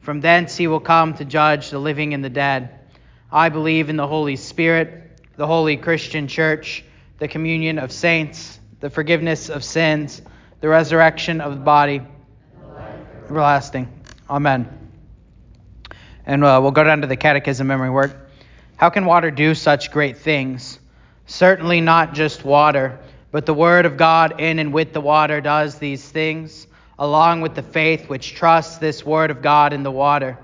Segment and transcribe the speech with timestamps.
[0.00, 2.70] From thence he will come to judge the living and the dead.
[3.30, 6.82] I believe in the Holy Spirit, the holy Christian church,
[7.18, 10.22] the communion of saints, the forgiveness of sins,
[10.60, 12.00] the resurrection of the body,
[13.24, 13.88] everlasting.
[14.28, 14.68] Amen.
[16.24, 18.30] And uh, we'll go down to the catechism memory work.
[18.76, 20.78] How can water do such great things?
[21.26, 22.98] Certainly not just water,
[23.30, 26.66] but the Word of God in and with the water does these things
[27.00, 30.38] along with the faith which trusts this word of God in the water.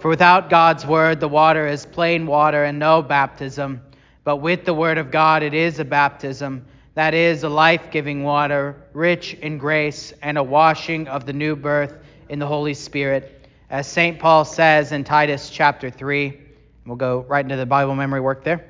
[0.00, 3.82] For without God's word, the water is plain water and no baptism.
[4.24, 6.64] But with the word of God, it is a baptism,
[6.94, 11.54] that is, a life giving water, rich in grace, and a washing of the new
[11.54, 11.98] birth
[12.30, 13.46] in the Holy Spirit.
[13.68, 14.18] As St.
[14.18, 16.40] Paul says in Titus chapter 3,
[16.86, 18.64] we'll go right into the Bible memory work there.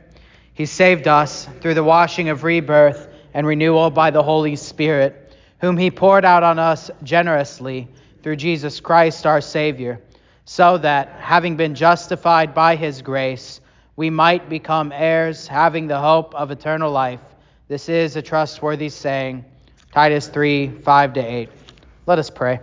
[0.53, 5.24] He saved us through the washing of rebirth and renewal by the Holy Spirit
[5.65, 7.89] whom he poured out on us generously
[8.23, 9.99] through Jesus Christ our Savior,
[10.45, 13.63] so that, having been justified by his grace,
[13.97, 17.21] we might become heirs, having the hope of eternal life.
[17.67, 19.47] This is a trustworthy saying.
[19.91, 21.49] Titus 3 5 to 8.
[22.05, 22.61] Let us pray.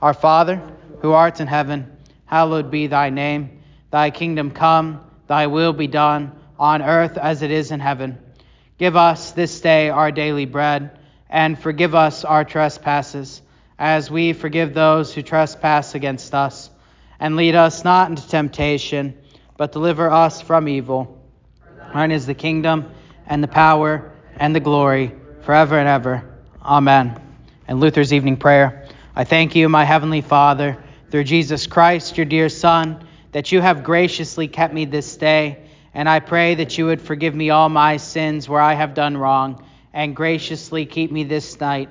[0.00, 0.62] Our Father,
[1.02, 1.90] who art in heaven,
[2.24, 3.62] hallowed be thy name.
[3.90, 8.16] Thy kingdom come, thy will be done, on earth as it is in heaven.
[8.78, 11.00] Give us this day our daily bread
[11.34, 13.42] and forgive us our trespasses,
[13.76, 16.70] as we forgive those who trespass against us.
[17.18, 19.18] And lead us not into temptation,
[19.56, 21.20] but deliver us from evil.
[21.92, 22.88] Thine is the kingdom,
[23.26, 25.12] and the power, and the glory,
[25.42, 26.24] forever and ever.
[26.62, 27.20] Amen.
[27.66, 28.86] And Luther's evening prayer.
[29.16, 30.78] I thank you, my heavenly Father,
[31.10, 36.08] through Jesus Christ, your dear Son, that you have graciously kept me this day, and
[36.08, 39.64] I pray that you would forgive me all my sins where I have done wrong
[39.94, 41.88] and graciously keep me this night.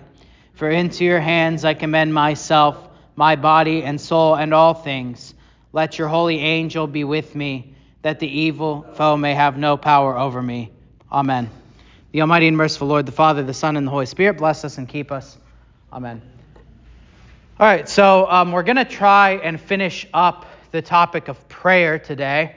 [0.53, 2.77] For into your hands I commend myself,
[3.15, 5.33] my body and soul, and all things.
[5.71, 10.15] Let your holy angel be with me, that the evil foe may have no power
[10.15, 10.71] over me.
[11.11, 11.49] Amen.
[12.11, 14.77] The Almighty and merciful Lord, the Father, the Son, and the Holy Spirit, bless us
[14.77, 15.37] and keep us.
[15.91, 16.21] Amen.
[17.59, 21.97] All right, so um, we're going to try and finish up the topic of prayer
[21.97, 22.55] today.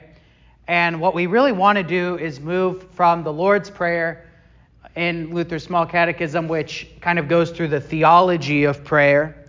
[0.67, 4.26] And what we really want to do is move from the Lord's Prayer
[4.97, 9.45] in Luther's Small Catechism, which kind of goes through the theology of prayer,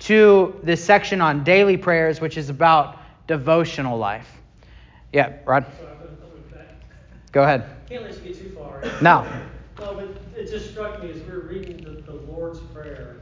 [0.00, 4.28] to this section on daily prayers, which is about devotional life.
[5.12, 5.64] Yeah, Rod?
[7.32, 7.64] Go ahead.
[7.88, 8.82] Can't let you get too far.
[9.00, 9.26] No.
[9.78, 13.16] No, but it just struck me as we were reading the, the Lord's Prayer,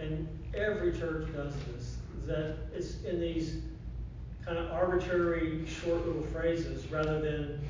[0.00, 3.58] and every church does this, that it's in these
[4.44, 7.60] kind of arbitrary, short little phrases rather than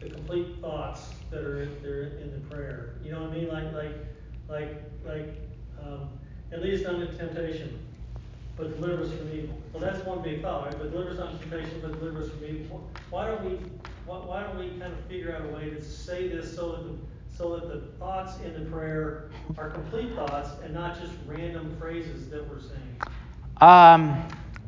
[0.00, 2.94] the complete thoughts that are in, are in the prayer.
[3.02, 3.48] You know what I mean?
[3.48, 3.96] Like like
[4.48, 5.28] like like
[5.82, 6.08] um,
[6.52, 7.78] and lead not temptation,
[8.56, 9.58] but deliver us from evil.
[9.72, 10.78] Well, that's one big thought, right?
[10.78, 12.88] But deliver us not temptation, but deliver us from evil.
[13.10, 13.56] Why don't we
[14.06, 16.82] why, why don't we kind of figure out a way to say this so that
[16.84, 16.96] the
[17.36, 22.28] so that the thoughts in the prayer are complete thoughts and not just random phrases
[22.28, 22.96] that we're saying?
[23.62, 24.22] Um,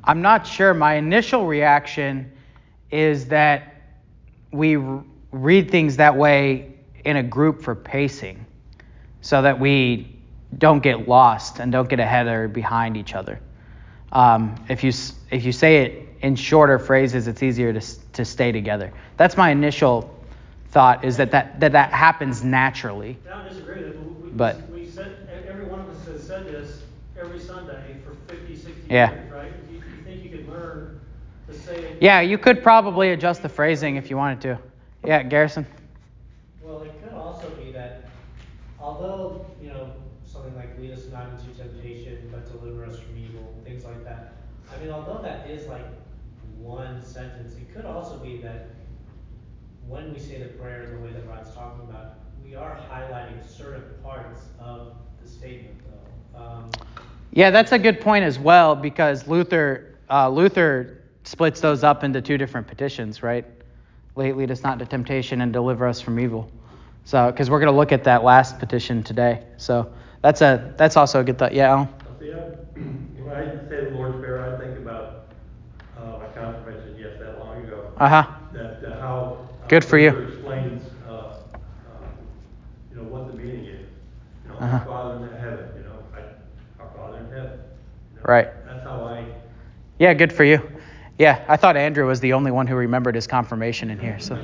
[0.04, 0.72] I'm not sure.
[0.72, 2.32] My initial reaction
[2.90, 3.82] is that
[4.52, 4.76] we
[5.34, 6.72] read things that way
[7.04, 8.46] in a group for pacing
[9.20, 10.16] so that we
[10.56, 13.40] don't get lost and don't get ahead or behind each other.
[14.12, 14.92] Um, if you
[15.30, 17.80] if you say it in shorter phrases, it's easier to
[18.12, 18.92] to stay together.
[19.16, 20.08] That's my initial
[20.68, 23.18] thought is that that that, that happens naturally.
[23.26, 23.82] I don't disagree.
[23.82, 26.82] We, but we said every one of us has said this
[27.18, 29.10] every Sunday for 50, 60 yeah.
[29.10, 29.52] years, right?
[29.68, 31.00] You, you think you could learn
[31.48, 31.98] to say it?
[32.00, 34.58] Yeah, you could probably adjust the phrasing if you wanted to.
[35.04, 35.66] Yeah, Garrison.
[36.62, 38.08] Well, it could also be that
[38.80, 39.92] although, you know,
[40.26, 44.38] something like lead us not into temptation, but deliver us from evil, things like that.
[44.74, 45.84] I mean, although that is like
[46.58, 48.70] one sentence, it could also be that
[49.86, 53.42] when we say the prayer in the way that Rod's talking about, we are highlighting
[53.46, 56.38] certain parts of the statement, though.
[56.42, 56.70] Um,
[57.32, 62.22] yeah, that's a good point as well because Luther uh, Luther splits those up into
[62.22, 63.44] two different petitions, right?
[64.16, 66.50] Lead us not into temptation and deliver us from evil.
[67.04, 69.42] So, because we're going to look at that last petition today.
[69.56, 71.52] So that's a that's also a good thought.
[71.52, 71.88] Yeah, Alan.
[73.24, 75.26] When I say the Lord's Prayer, I think about
[75.98, 77.90] uh, my confirmation, yes, that long ago.
[77.96, 78.30] Uh huh.
[78.52, 79.38] That, uh, how.
[79.62, 80.10] uh, Good for you.
[80.10, 81.36] Explains, uh, uh,
[82.92, 83.88] you know, what the meaning is.
[84.44, 84.76] You know, Uh-huh.
[84.76, 87.58] our Father in heaven, you know, I, our Father in heaven.
[88.12, 88.22] you know.
[88.26, 88.48] Right.
[88.66, 89.24] That's how I,
[89.98, 90.60] Yeah, good for you.
[91.18, 94.38] Yeah, I thought Andrew was the only one who remembered his confirmation in here, so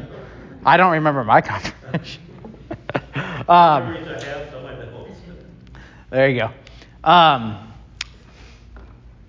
[0.65, 2.23] I don't remember my confirmation.
[3.49, 3.97] um.
[6.11, 6.51] There you go.
[7.09, 7.73] Um,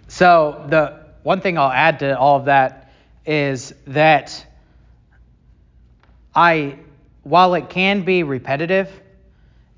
[0.07, 2.91] so the one thing I'll add to all of that
[3.23, 4.45] is that
[6.33, 6.79] I,
[7.21, 8.89] while it can be repetitive,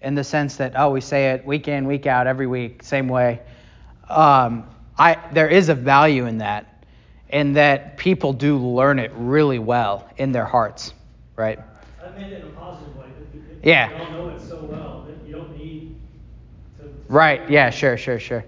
[0.01, 3.07] in the sense that oh we say it week in week out every week same
[3.07, 3.41] way,
[4.09, 4.65] um,
[4.97, 6.72] I there is a value in that,
[7.33, 10.93] in that people do learn it really well in their hearts,
[11.35, 11.59] right?
[12.01, 13.05] I meant it in a positive way.
[13.63, 13.89] Yeah.
[13.89, 15.95] You all know it so well that you don't need
[16.77, 16.83] to.
[16.83, 17.49] to- Right.
[17.49, 17.71] Yeah.
[17.71, 17.97] Sure.
[17.97, 18.19] Sure.
[18.19, 18.45] Sure.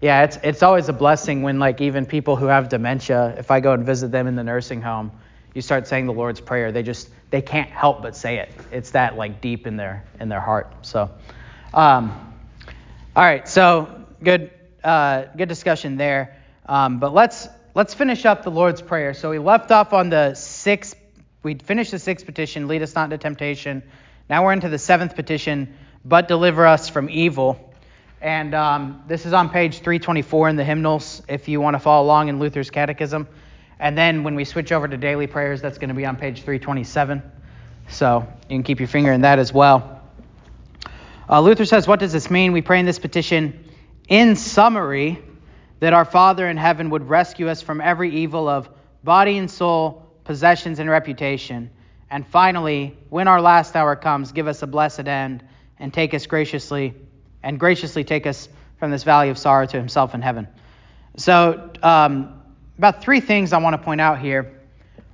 [0.00, 0.24] Yeah.
[0.24, 3.72] It's it's always a blessing when like even people who have dementia, if I go
[3.72, 5.12] and visit them in the nursing home,
[5.54, 8.50] you start saying the Lord's Prayer, they just they can't help but say it.
[8.72, 10.72] It's that like deep in their in their heart.
[10.82, 11.08] So,
[11.72, 12.34] um,
[13.14, 13.46] all right.
[13.46, 14.50] So good
[14.82, 16.36] uh, good discussion there.
[16.66, 19.14] Um, but let's let's finish up the Lord's Prayer.
[19.14, 20.96] So we left off on the sixth.
[21.42, 23.82] We finished the sixth petition, lead us not into temptation.
[24.30, 25.74] Now we're into the seventh petition,
[26.04, 27.74] but deliver us from evil.
[28.22, 32.06] And um, this is on page 324 in the hymnals if you want to follow
[32.06, 33.28] along in Luther's Catechism.
[33.78, 36.42] And then when we switch over to daily prayers, that's going to be on page
[36.42, 37.22] 327.
[37.88, 40.00] So you can keep your finger in that as well.
[41.28, 42.52] Uh, Luther says, What does this mean?
[42.52, 43.68] We pray in this petition,
[44.08, 45.22] in summary,
[45.80, 48.68] that our Father in heaven would rescue us from every evil of
[49.02, 51.70] body and soul, possessions and reputation.
[52.10, 55.44] And finally, when our last hour comes, give us a blessed end
[55.78, 56.94] and take us graciously
[57.42, 58.48] and graciously take us
[58.78, 60.48] from this valley of sorrow to himself in heaven.
[61.16, 62.40] So, um,
[62.78, 64.60] about three things I want to point out here.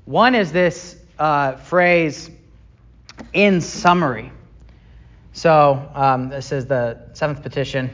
[0.07, 2.31] One is this uh, phrase,
[3.33, 4.33] in summary.
[5.33, 7.91] So, um, this is the seventh petition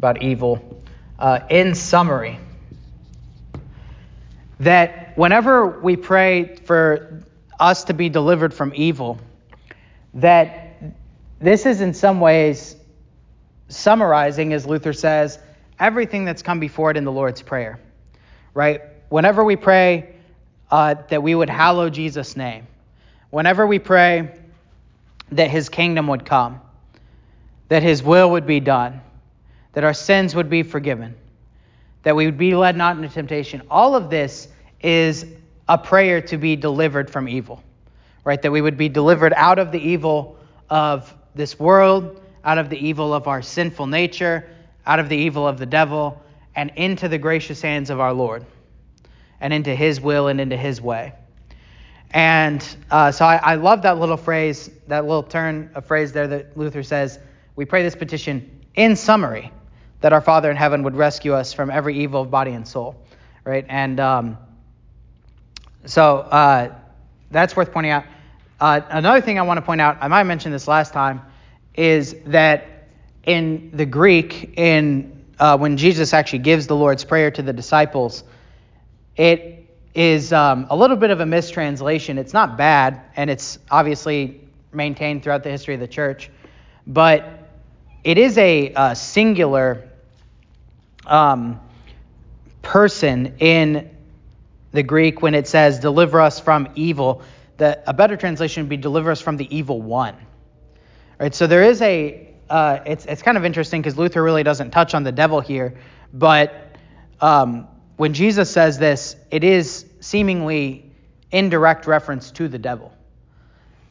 [0.00, 0.82] about evil.
[1.18, 2.38] Uh, in summary,
[4.58, 7.22] that whenever we pray for
[7.58, 9.18] us to be delivered from evil,
[10.14, 10.72] that
[11.38, 12.76] this is in some ways
[13.68, 15.38] summarizing, as Luther says,
[15.78, 17.78] everything that's come before it in the Lord's Prayer,
[18.54, 18.80] right?
[19.10, 20.14] Whenever we pray
[20.70, 22.66] uh, that we would hallow Jesus' name,
[23.28, 24.34] whenever we pray
[25.32, 26.62] that his kingdom would come,
[27.68, 29.02] that his will would be done,
[29.72, 31.14] that our sins would be forgiven,
[32.02, 34.48] that we would be led not into temptation, all of this
[34.82, 35.26] is
[35.68, 37.62] a prayer to be delivered from evil,
[38.24, 38.40] right?
[38.42, 40.36] That we would be delivered out of the evil
[40.68, 44.48] of this world, out of the evil of our sinful nature,
[44.86, 46.20] out of the evil of the devil,
[46.56, 48.44] and into the gracious hands of our Lord,
[49.40, 51.12] and into His will and into His way.
[52.12, 56.26] And uh, so I, I love that little phrase, that little turn of phrase there
[56.26, 57.20] that Luther says,
[57.54, 59.52] we pray this petition in summary,
[60.00, 62.96] that our Father in heaven would rescue us from every evil of body and soul,
[63.44, 63.64] right?
[63.68, 64.38] And um,
[65.84, 66.74] so uh,
[67.30, 68.04] that's worth pointing out.
[68.60, 71.22] Uh, another thing I want to point out, I might have mentioned this last time,
[71.74, 72.88] is that
[73.24, 78.24] in the Greek, in uh, when Jesus actually gives the Lord's Prayer to the disciples,
[79.16, 82.18] it is um, a little bit of a mistranslation.
[82.18, 84.40] It's not bad, and it's obviously
[84.72, 86.30] maintained throughout the history of the church,
[86.86, 87.24] but
[88.04, 89.89] it is a, a singular
[91.06, 91.60] um,
[92.62, 93.90] person in
[94.72, 97.22] the Greek when it says "deliver us from evil."
[97.56, 100.16] That a better translation would be "deliver us from the evil one."
[101.18, 101.34] Right.
[101.34, 102.28] So there is a.
[102.48, 105.78] Uh, it's it's kind of interesting because Luther really doesn't touch on the devil here,
[106.12, 106.76] but
[107.20, 110.90] um, when Jesus says this, it is seemingly
[111.30, 112.92] indirect reference to the devil.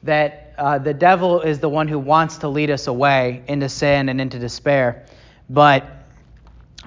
[0.03, 4.09] That uh, the devil is the one who wants to lead us away into sin
[4.09, 5.05] and into despair,
[5.49, 5.85] but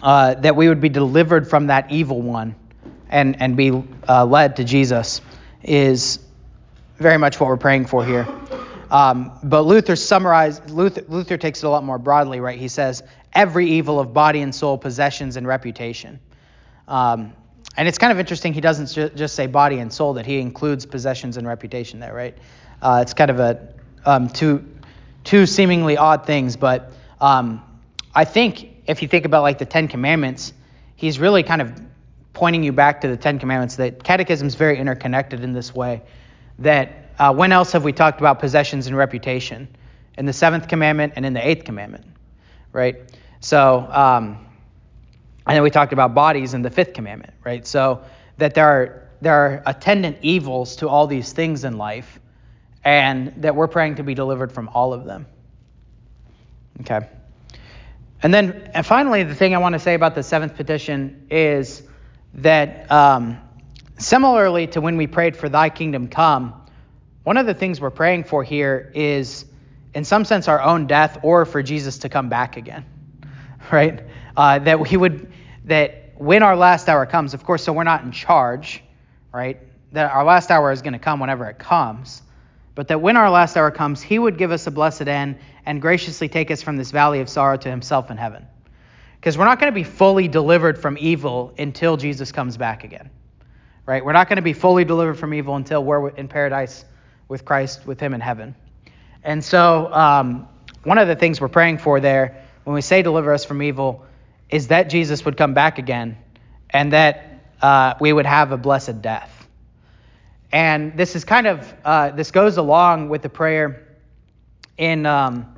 [0.02, 2.54] uh, that we would be delivered from that evil one
[3.08, 5.20] and, and be uh, led to Jesus
[5.62, 6.18] is
[6.98, 8.26] very much what we're praying for here.
[8.90, 12.58] Um, but Luther summarized, Luther, Luther takes it a lot more broadly, right?
[12.58, 16.20] He says, every evil of body and soul, possessions and reputation.
[16.88, 17.32] Um,
[17.76, 20.40] and it's kind of interesting, he doesn't ju- just say body and soul, that he
[20.40, 22.36] includes possessions and reputation there, right?
[22.82, 23.72] Uh, it's kind of a
[24.04, 24.62] um, two,
[25.24, 27.62] two seemingly odd things, but um,
[28.14, 30.52] I think if you think about like the Ten Commandments,
[30.96, 31.72] he's really kind of
[32.32, 33.76] pointing you back to the Ten Commandments.
[33.76, 36.02] That Catechism is very interconnected in this way.
[36.58, 39.68] That uh, when else have we talked about possessions and reputation?
[40.18, 42.04] In the seventh commandment and in the eighth commandment,
[42.72, 42.96] right?
[43.40, 44.46] So, um,
[45.46, 47.66] And then we talked about bodies in the fifth commandment, right?
[47.66, 48.02] So
[48.38, 52.20] that there are there are attendant evils to all these things in life,
[52.84, 55.26] and that we're praying to be delivered from all of them.
[56.80, 57.08] Okay.
[58.22, 61.82] And then, and finally, the thing I want to say about the seventh petition is
[62.34, 63.38] that um,
[63.98, 66.54] similarly to when we prayed for Thy kingdom come,
[67.24, 69.44] one of the things we're praying for here is,
[69.94, 72.84] in some sense, our own death or for Jesus to come back again,
[73.72, 74.04] right?
[74.36, 75.32] Uh, that He would,
[75.64, 78.82] that when our last hour comes, of course, so we're not in charge,
[79.32, 79.60] right?
[79.92, 82.22] That our last hour is going to come whenever it comes,
[82.74, 85.80] but that when our last hour comes, He would give us a blessed end and
[85.80, 88.46] graciously take us from this valley of sorrow to Himself in heaven.
[89.16, 93.10] Because we're not going to be fully delivered from evil until Jesus comes back again,
[93.86, 94.04] right?
[94.04, 96.84] We're not going to be fully delivered from evil until we're in paradise
[97.28, 98.54] with Christ, with Him in heaven.
[99.22, 100.48] And so, um,
[100.82, 104.04] one of the things we're praying for there, when we say deliver us from evil,
[104.50, 106.18] is that Jesus would come back again
[106.70, 109.31] and that uh, we would have a blessed death.
[110.52, 113.88] And this is kind of, uh, this goes along with the prayer
[114.76, 115.54] in, um,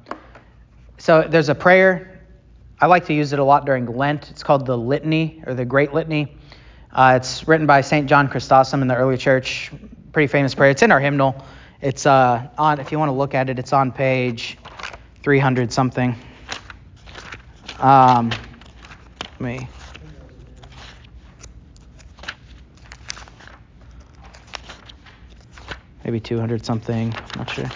[0.99, 2.21] so there's a prayer.
[2.81, 4.31] I like to use it a lot during Lent.
[4.31, 6.37] It's called the Litany or the Great Litany.
[6.93, 8.09] Uh, it's written by St.
[8.09, 9.73] John Chrysostom in the early church.
[10.13, 10.71] Pretty famous prayer.
[10.71, 11.45] It's in our hymnal.
[11.81, 14.59] It's uh, on, if you want to look at it, it's on page
[15.23, 16.15] 300 something.
[17.81, 19.69] Um, let me.
[26.05, 27.15] Maybe 200 something.
[27.37, 27.71] Not sure.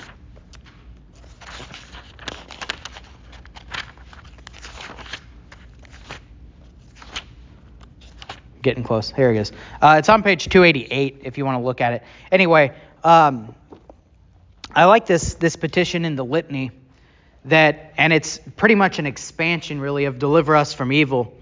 [8.60, 9.10] Getting close.
[9.10, 9.52] Here it is.
[9.80, 12.02] Uh, it's on page 288 if you want to look at it.
[12.30, 13.54] Anyway, um,
[14.74, 16.72] I like this this petition in the litany
[17.46, 21.34] that, and it's pretty much an expansion really of deliver us from evil.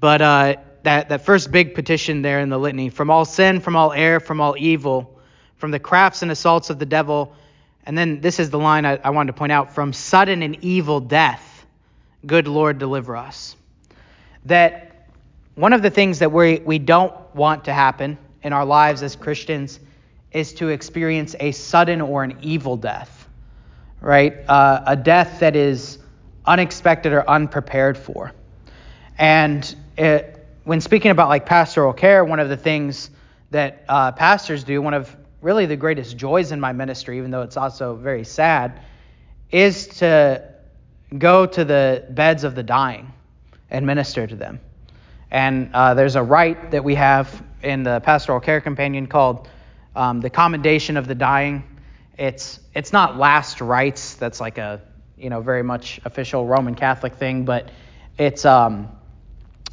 [0.00, 3.76] But uh, that that first big petition there in the litany, from all sin, from
[3.76, 5.20] all error, from all evil,
[5.62, 7.36] from the crafts and assaults of the devil,
[7.86, 10.56] and then this is the line I, I wanted to point out: from sudden and
[10.64, 11.64] evil death,
[12.26, 13.54] good Lord, deliver us.
[14.46, 15.06] That
[15.54, 19.14] one of the things that we we don't want to happen in our lives as
[19.14, 19.78] Christians
[20.32, 23.28] is to experience a sudden or an evil death,
[24.00, 24.34] right?
[24.48, 26.00] Uh, a death that is
[26.44, 28.32] unexpected or unprepared for.
[29.16, 33.10] And it, when speaking about like pastoral care, one of the things
[33.52, 37.42] that uh, pastors do, one of really the greatest joys in my ministry, even though
[37.42, 38.80] it's also very sad,
[39.50, 40.42] is to
[41.18, 43.12] go to the beds of the dying
[43.68, 44.60] and minister to them.
[45.30, 49.48] And uh, there's a rite that we have in the pastoral care companion called
[49.96, 51.64] um, the commendation of the dying.
[52.16, 54.14] It's it's not last rites.
[54.14, 54.80] That's like a
[55.16, 57.70] you know very much official Roman Catholic thing, but
[58.18, 58.88] it's um,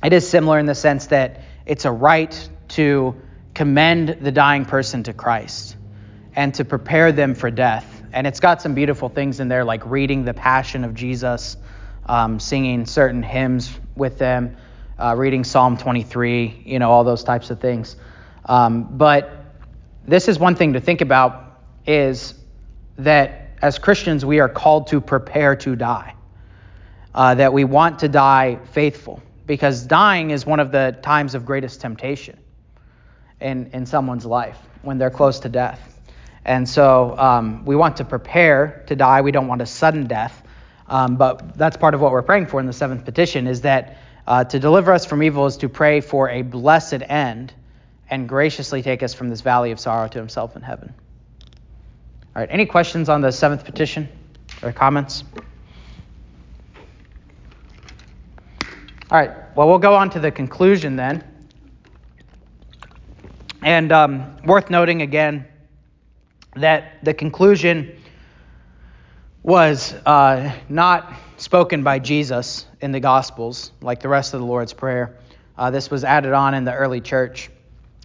[0.04, 3.16] it is similar in the sense that it's a rite to
[3.53, 5.75] commend the dying person to Christ
[6.36, 8.03] and to prepare them for death.
[8.13, 11.58] And it's got some beautiful things in there, like reading the Passion of Jesus,
[12.06, 14.58] um, singing certain hymns with them,
[14.98, 17.96] uh, reading Psalm 23, you know, all those types of things.
[18.46, 19.32] Um, but
[20.06, 22.34] this is one thing to think about is
[22.98, 26.15] that as Christians, we are called to prepare to die,
[27.13, 31.46] uh, that we want to die faithful, because dying is one of the times of
[31.46, 32.39] greatest temptation
[33.41, 35.79] in, in someone's life when they're close to death.
[36.46, 39.22] And so um, we want to prepare to die.
[39.22, 40.41] We don't want a sudden death.
[40.88, 43.98] Um, but that's part of what we're praying for in the seventh petition is that
[44.25, 47.53] uh, to deliver us from evil is to pray for a blessed end
[48.10, 50.93] and graciously take us from this valley of sorrow to himself in heaven.
[52.36, 54.10] All right, any questions on the seventh petition
[54.63, 55.24] or comments?
[59.12, 61.24] All right, well, we'll go on to the conclusion then.
[63.62, 65.46] And um, worth noting again
[66.56, 67.96] that the conclusion
[69.44, 74.74] was uh, not spoken by Jesus in the Gospels like the rest of the Lord's
[74.74, 75.18] Prayer.
[75.58, 77.50] Uh, this was added on in the early church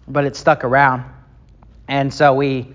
[0.07, 1.03] but it stuck around.
[1.87, 2.73] And so we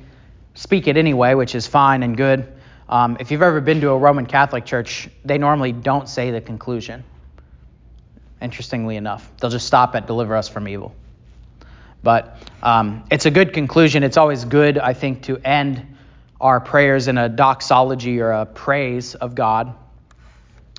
[0.54, 2.52] speak it anyway, which is fine and good.
[2.88, 6.40] Um, if you've ever been to a Roman Catholic church, they normally don't say the
[6.40, 7.04] conclusion.
[8.42, 10.94] Interestingly enough, they'll just stop at deliver us from evil.
[12.02, 14.02] But um, it's a good conclusion.
[14.02, 15.97] It's always good, I think, to end
[16.40, 19.75] our prayers in a doxology or a praise of God.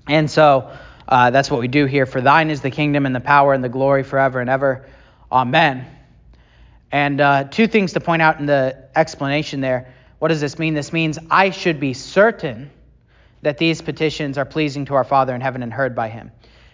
[0.07, 0.75] And so
[1.07, 2.05] uh, that's what we do here.
[2.05, 4.87] For thine is the kingdom and the power and the glory forever and ever.
[5.31, 5.85] Amen.
[6.91, 9.93] And uh, two things to point out in the explanation there.
[10.19, 10.73] What does this mean?
[10.73, 12.69] This means I should be certain
[13.43, 16.31] that these petitions are pleasing to our Father in heaven and heard by him.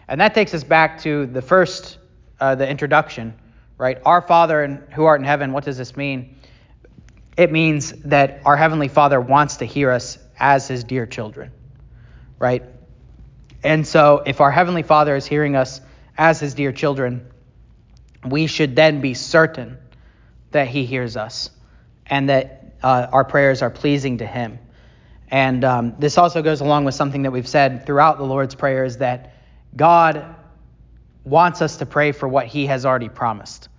[0.08, 1.98] And that takes us back to the first,
[2.40, 3.34] uh, the introduction,
[3.78, 4.00] right?
[4.06, 6.38] Our Father and who art in heaven, what does this mean?
[7.38, 11.52] It means that our Heavenly Father wants to hear us as His dear children,
[12.40, 12.64] right?
[13.64, 15.82] And so if our Heavenly Father is hearing us
[16.18, 17.30] as His dear children,
[18.26, 19.78] we should then be certain
[20.52, 21.52] that He hears us
[22.08, 24.58] and that uh, our prayers are pleasing to Him.
[25.30, 28.86] And um, this also goes along with something that we've said throughout the Lord's Prayer
[28.86, 29.34] is that
[29.76, 30.37] God
[31.30, 33.70] wants us to pray for what He has already promised.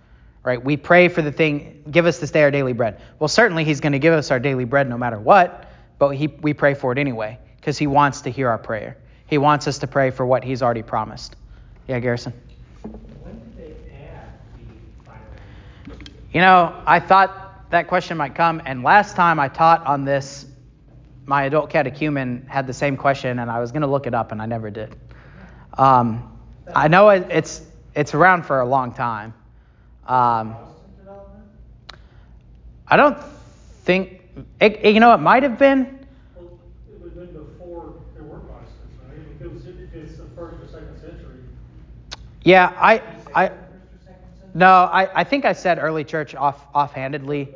[0.43, 0.63] Right?
[0.63, 3.01] We pray for the thing, give us this day our daily bread.
[3.19, 6.27] Well, certainly He's going to give us our daily bread no matter what, but he,
[6.27, 8.97] we pray for it anyway because He wants to hear our prayer.
[9.27, 11.35] He wants us to pray for what He's already promised.
[11.87, 12.33] Yeah, Garrison?
[16.31, 20.45] You know, I thought that question might come, and last time I taught on this,
[21.25, 24.31] my adult catechumen had the same question, and I was going to look it up,
[24.31, 24.95] and I never did.
[25.75, 26.28] Um,
[26.75, 27.61] I know it, it's
[27.95, 29.33] it's around for a long time.
[30.07, 30.55] Um,
[32.87, 33.17] I don't
[33.83, 34.21] think
[34.59, 35.99] it, you know it might have been.
[36.35, 37.93] Before
[40.17, 41.39] the first or second century.
[42.43, 43.01] Yeah, I
[43.35, 43.51] I
[44.53, 47.49] no, I, I think I said early church off offhandedly.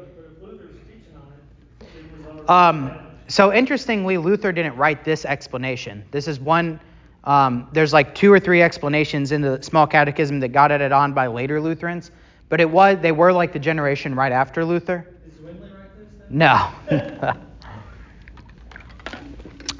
[2.48, 2.92] Um,
[3.28, 6.04] so interestingly, Luther didn't write this explanation.
[6.12, 6.80] This is one.
[7.24, 11.14] Um, there's like two or three explanations in the small catechism that got added on
[11.14, 12.12] by later Lutherans,
[12.50, 15.08] but it was they were like the generation right after Luther.
[15.24, 16.08] Did Zwingli write this?
[16.30, 17.34] No.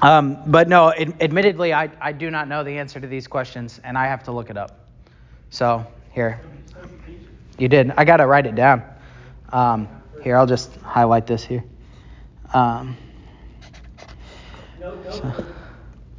[0.00, 3.80] um, but no, ad- admittedly, I, I do not know the answer to these questions,
[3.84, 4.88] and I have to look it up.
[5.50, 6.40] So here,
[7.58, 7.92] you did.
[7.96, 8.82] I got to write it down.
[9.52, 9.86] Um,
[10.22, 11.62] here, I'll just highlight this here.
[12.54, 12.96] Um,
[14.80, 15.44] No, no,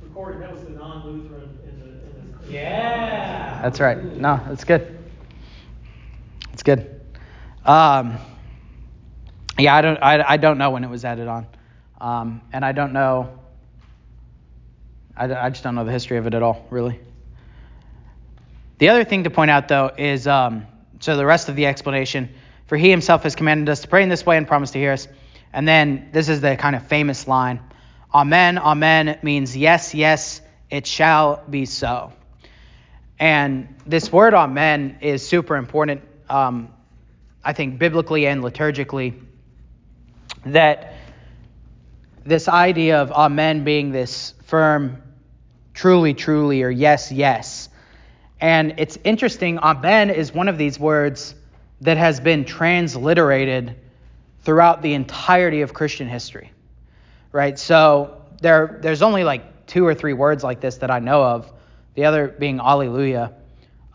[0.02, 2.45] recording, that was the non-Lutheran in the, in the.
[2.56, 3.60] Yeah.
[3.62, 4.02] That's right.
[4.02, 4.98] No, that's good.
[6.52, 7.02] That's good.
[7.66, 8.18] Um,
[9.60, 9.98] yeah, I don't.
[9.98, 11.48] I, I don't know when it was added on,
[12.00, 13.40] um, and I don't know.
[15.18, 17.00] I, I just don't know the history of it at all, really.
[18.78, 20.66] The other thing to point out, though, is um,
[21.00, 22.30] so the rest of the explanation.
[22.68, 24.92] For he himself has commanded us to pray in this way and promised to hear
[24.92, 25.08] us.
[25.54, 27.60] And then this is the kind of famous line
[28.14, 32.14] Amen, Amen means yes, yes, it shall be so.
[33.20, 36.74] And this word Amen is super important, um,
[37.44, 39.22] I think, biblically and liturgically.
[40.46, 40.94] That
[42.26, 45.02] this idea of Amen being this firm,
[45.74, 47.70] truly, truly, or yes, yes.
[48.42, 51.36] And it's interesting, Amen is one of these words
[51.82, 53.76] that has been transliterated
[54.44, 56.52] throughout the entirety of Christian history.
[57.32, 57.58] Right?
[57.58, 61.52] So there, there's only like two or three words like this that I know of,
[61.96, 63.34] the other being Alleluia.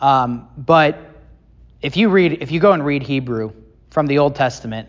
[0.01, 0.99] Um, but
[1.83, 3.53] if you read, if you go and read Hebrew
[3.91, 4.89] from the Old Testament,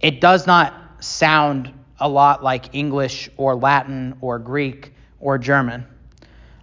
[0.00, 5.86] it does not sound a lot like English or Latin or Greek or German.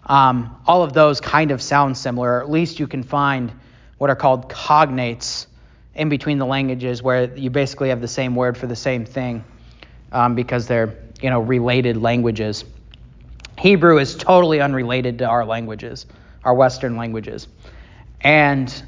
[0.06, 3.53] Um, all of those kind of sound similar, or at least you can find
[3.97, 5.47] what are called cognates
[5.93, 9.43] in between the languages, where you basically have the same word for the same thing
[10.12, 12.63] um, because they're you know related languages.
[13.58, 16.06] Hebrew is totally unrelated to our languages,
[16.43, 17.48] our Western languages,
[18.22, 18.84] and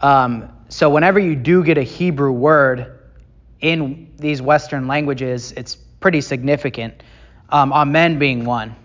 [0.00, 2.98] um, so whenever you do get a Hebrew word
[3.60, 7.02] in these Western languages, it's pretty significant.
[7.50, 8.76] Um, amen being one.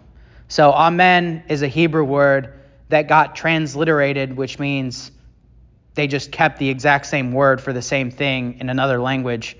[0.48, 2.54] So amen is a Hebrew word
[2.89, 5.12] that got transliterated, which means
[5.95, 9.58] they just kept the exact same word for the same thing in another language,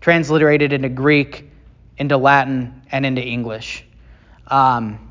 [0.00, 1.50] transliterated into Greek,
[1.96, 3.84] into Latin, and into English.
[4.48, 5.05] Um,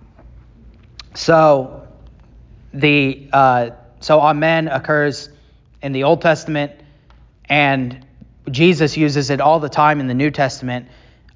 [1.15, 1.87] so
[2.73, 5.29] the uh, so amen occurs
[5.81, 6.71] in the Old Testament,
[7.45, 8.05] and
[8.51, 10.87] Jesus uses it all the time in the New Testament.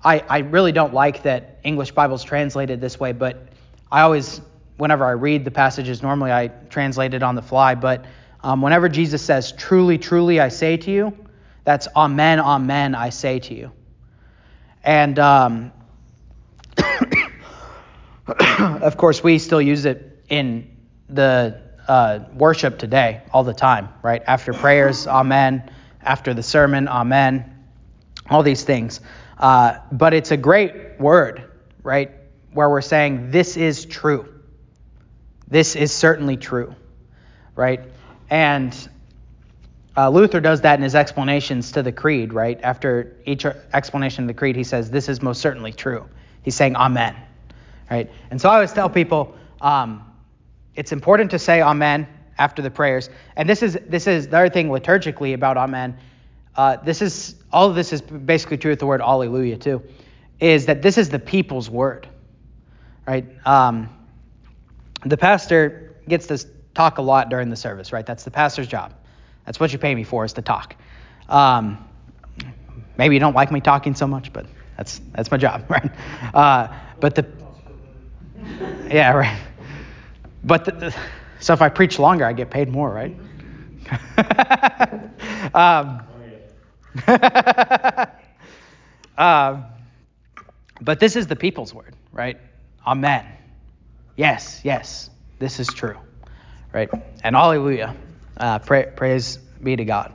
[0.03, 3.49] I, I really don't like that English Bible's translated this way, but
[3.91, 4.41] I always,
[4.77, 7.75] whenever I read the passages, normally I translate it on the fly.
[7.75, 8.05] But
[8.41, 11.17] um, whenever Jesus says, Truly, truly, I say to you,
[11.63, 13.71] that's Amen, Amen, I say to you.
[14.83, 15.71] And um,
[18.59, 20.69] of course, we still use it in
[21.09, 24.21] the uh, worship today all the time, right?
[24.25, 25.71] After prayers, Amen.
[26.01, 27.65] After the sermon, Amen.
[28.29, 29.01] All these things.
[29.37, 31.49] Uh, but it's a great word,
[31.81, 32.11] right?
[32.53, 34.33] Where we're saying, This is true.
[35.47, 36.75] This is certainly true,
[37.55, 37.81] right?
[38.29, 38.75] And
[39.97, 42.59] uh, Luther does that in his explanations to the creed, right?
[42.61, 46.07] After each explanation of the creed, he says, This is most certainly true.
[46.43, 47.15] He's saying, Amen,
[47.89, 48.09] right?
[48.31, 50.05] And so I always tell people, um,
[50.75, 53.09] it's important to say Amen after the prayers.
[53.35, 55.97] And this is this is the other thing liturgically about Amen.
[56.55, 59.83] Uh, this is all of this is basically true with the word Alleluia too,
[60.39, 62.07] is that this is the people's word,
[63.07, 63.25] right?
[63.45, 63.89] Um,
[65.05, 68.05] the pastor gets to talk a lot during the service, right?
[68.05, 68.93] That's the pastor's job.
[69.45, 70.75] That's what you pay me for is to talk.
[71.27, 71.87] Um,
[72.97, 74.45] maybe you don't like me talking so much, but
[74.77, 75.91] that's that's my job, right?
[76.33, 76.67] Uh,
[76.99, 77.23] but the
[78.89, 79.39] yeah, right.
[80.43, 80.95] But the,
[81.39, 83.15] so if I preach longer, I get paid more, right?
[85.53, 86.01] um,
[89.17, 89.65] um,
[90.81, 92.37] but this is the people's word, right?
[92.85, 93.25] Amen.
[94.15, 95.09] Yes, yes,
[95.39, 95.97] this is true,
[96.73, 96.89] right?
[97.23, 97.95] And hallelujah.
[98.37, 100.13] Uh, pray, praise be to God.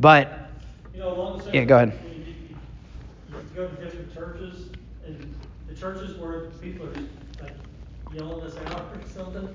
[0.00, 0.50] But,
[0.92, 1.54] You know, along the same.
[1.54, 1.92] Yeah, go ahead.
[2.16, 2.56] You, you-
[3.54, 4.70] go to different churches,
[5.06, 5.34] and
[5.68, 6.94] the churches where people are
[8.14, 9.48] yelling us out or something,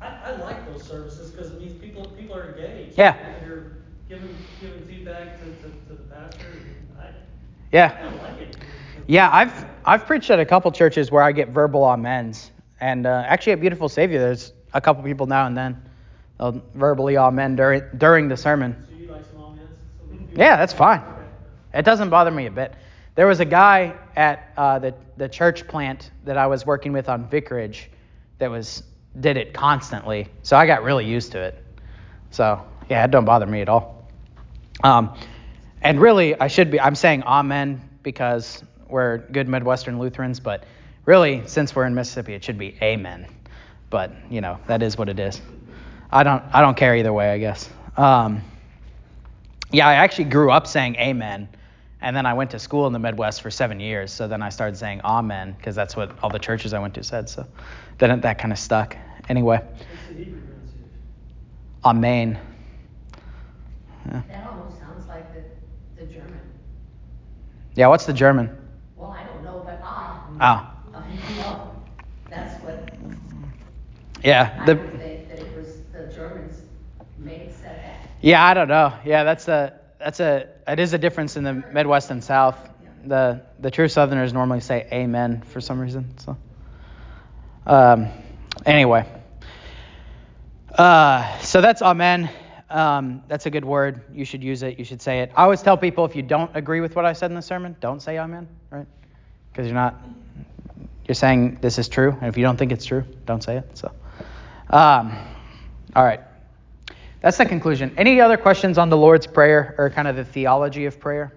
[0.00, 2.96] I, I like those services, because it means people, people are engaged.
[2.98, 3.16] Yeah.
[3.46, 3.72] You're
[4.08, 6.46] giving, giving feedback to, to, to the pastor,
[6.98, 7.10] I, I
[7.72, 7.88] yeah.
[7.88, 8.56] kinda like it.
[9.06, 12.50] Yeah, I've I've preached at a couple churches where I get verbal amens,
[12.80, 15.82] and uh, actually at Beautiful Savior, there's a couple people now and then
[16.38, 18.74] they'll verbally amen during during the sermon.
[18.88, 20.30] So you like some amens?
[20.34, 21.00] Yeah, that's fine.
[21.00, 21.80] Okay.
[21.80, 22.74] It doesn't bother me a bit.
[23.14, 27.10] There was a guy at uh, the the church plant that I was working with
[27.10, 27.90] on Vicarage
[28.38, 28.82] that was
[29.20, 31.62] did it constantly, so I got really used to it.
[32.30, 34.08] So yeah, it don't bother me at all.
[34.82, 35.16] Um,
[35.82, 36.80] and really, I should be.
[36.80, 40.64] I'm saying amen because we're good Midwestern Lutherans, but
[41.04, 43.26] really, since we're in Mississippi, it should be amen.
[43.90, 45.40] But you know, that is what it is.
[46.10, 47.68] I don't I don't care either way, I guess.
[47.96, 48.42] Um,
[49.70, 51.48] yeah, I actually grew up saying amen,
[52.00, 54.12] and then I went to school in the Midwest for seven years.
[54.12, 57.04] So then I started saying amen because that's what all the churches I went to
[57.04, 57.28] said.
[57.28, 57.46] So
[57.98, 58.96] then it, that kind of stuck.
[59.28, 60.90] Anyway, What's the Hebrew pronunciation?
[61.84, 62.38] amen.
[64.06, 64.22] Yeah.
[64.28, 65.42] That almost sounds like the,
[66.04, 66.38] the German.
[67.74, 68.50] yeah, what's the German?
[68.96, 70.26] Well, I don't know, but ah.
[70.40, 70.70] Ah,
[72.30, 72.88] that's what
[74.22, 74.56] yeah.
[74.60, 76.60] I The would think that it was the Germans
[77.18, 78.08] may have said that.
[78.20, 78.92] yeah, I don't know.
[79.04, 82.56] Yeah, that's a that's a it is a difference in the Midwest and South.
[83.06, 86.16] The the true Southerners normally say amen for some reason.
[86.18, 86.36] So
[87.66, 88.08] um,
[88.66, 89.06] anyway,
[90.76, 92.30] uh, so that's amen.
[92.70, 94.02] Um, that's a good word.
[94.12, 94.78] You should use it.
[94.78, 95.32] You should say it.
[95.36, 97.76] I always tell people if you don't agree with what I said in the sermon,
[97.80, 98.86] don't say amen, right?
[99.52, 100.02] Because you're not
[101.06, 103.76] you're saying this is true, and if you don't think it's true, don't say it.
[103.76, 103.92] So,
[104.70, 105.16] um,
[105.94, 106.20] all right.
[107.20, 107.94] That's the conclusion.
[107.96, 111.32] Any other questions on the Lord's Prayer or kind of the theology of prayer?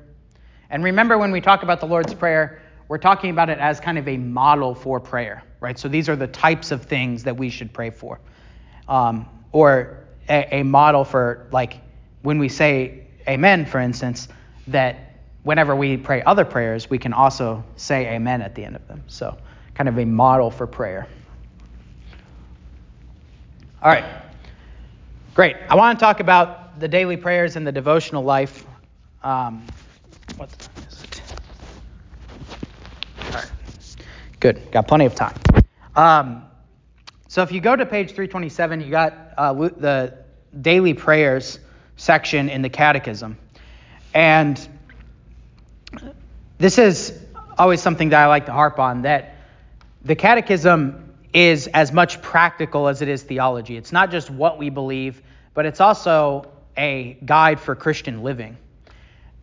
[0.70, 3.98] And remember, when we talk about the Lord's Prayer, we're talking about it as kind
[3.98, 5.78] of a model for prayer, right?
[5.78, 8.20] So these are the types of things that we should pray for.
[8.88, 11.82] Um, or a, a model for, like,
[12.22, 14.28] when we say amen, for instance,
[14.68, 18.88] that whenever we pray other prayers, we can also say amen at the end of
[18.88, 19.04] them.
[19.08, 19.38] So,
[19.74, 21.08] kind of a model for prayer.
[23.82, 24.06] All right.
[25.36, 25.56] Great.
[25.70, 28.66] I want to talk about the daily prayers and the devotional life.
[29.24, 29.66] Um,
[30.36, 31.22] what time is it?
[33.20, 33.52] All right.
[34.40, 34.72] Good.
[34.72, 35.36] Got plenty of time.
[35.96, 36.44] Um,
[37.28, 40.18] so if you go to page 327, you got uh, the
[40.60, 41.60] daily prayers
[41.96, 43.38] section in the Catechism,
[44.14, 44.68] and
[46.58, 47.20] this is
[47.58, 49.02] always something that I like to harp on.
[49.02, 49.36] That
[50.04, 53.76] the Catechism is as much practical as it is theology.
[53.76, 55.22] It's not just what we believe,
[55.54, 58.58] but it's also a guide for Christian living.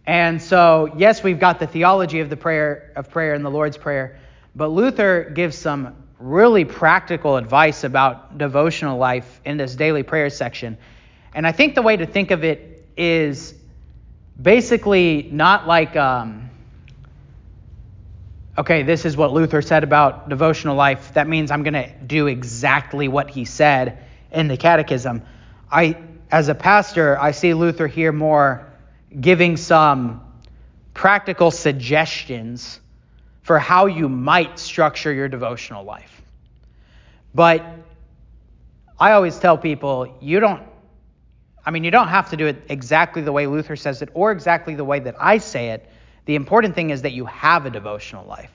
[0.06, 3.76] And so, yes, we've got the theology of the prayer of prayer and the Lord's
[3.76, 4.18] Prayer,
[4.56, 10.78] but Luther gives some really practical advice about devotional life in this daily prayer section.
[11.34, 13.54] And I think the way to think of it is
[14.40, 16.50] basically not like, um,
[18.56, 21.14] okay, this is what Luther said about devotional life.
[21.14, 23.98] That means I'm going to do exactly what he said
[24.30, 25.22] in the Catechism.
[25.70, 25.98] I,
[26.30, 28.72] as a pastor, I see Luther here more
[29.20, 30.22] giving some
[30.92, 32.80] practical suggestions
[33.44, 36.22] for how you might structure your devotional life.
[37.34, 37.62] But
[38.98, 40.62] I always tell people you don't,
[41.64, 44.32] I mean, you don't have to do it exactly the way Luther says it or
[44.32, 45.88] exactly the way that I say it.
[46.24, 48.50] The important thing is that you have a devotional life.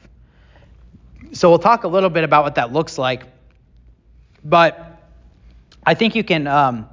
[1.34, 3.24] So we'll talk a little bit about what that looks like.
[4.44, 5.00] But
[5.86, 6.90] I think you can um,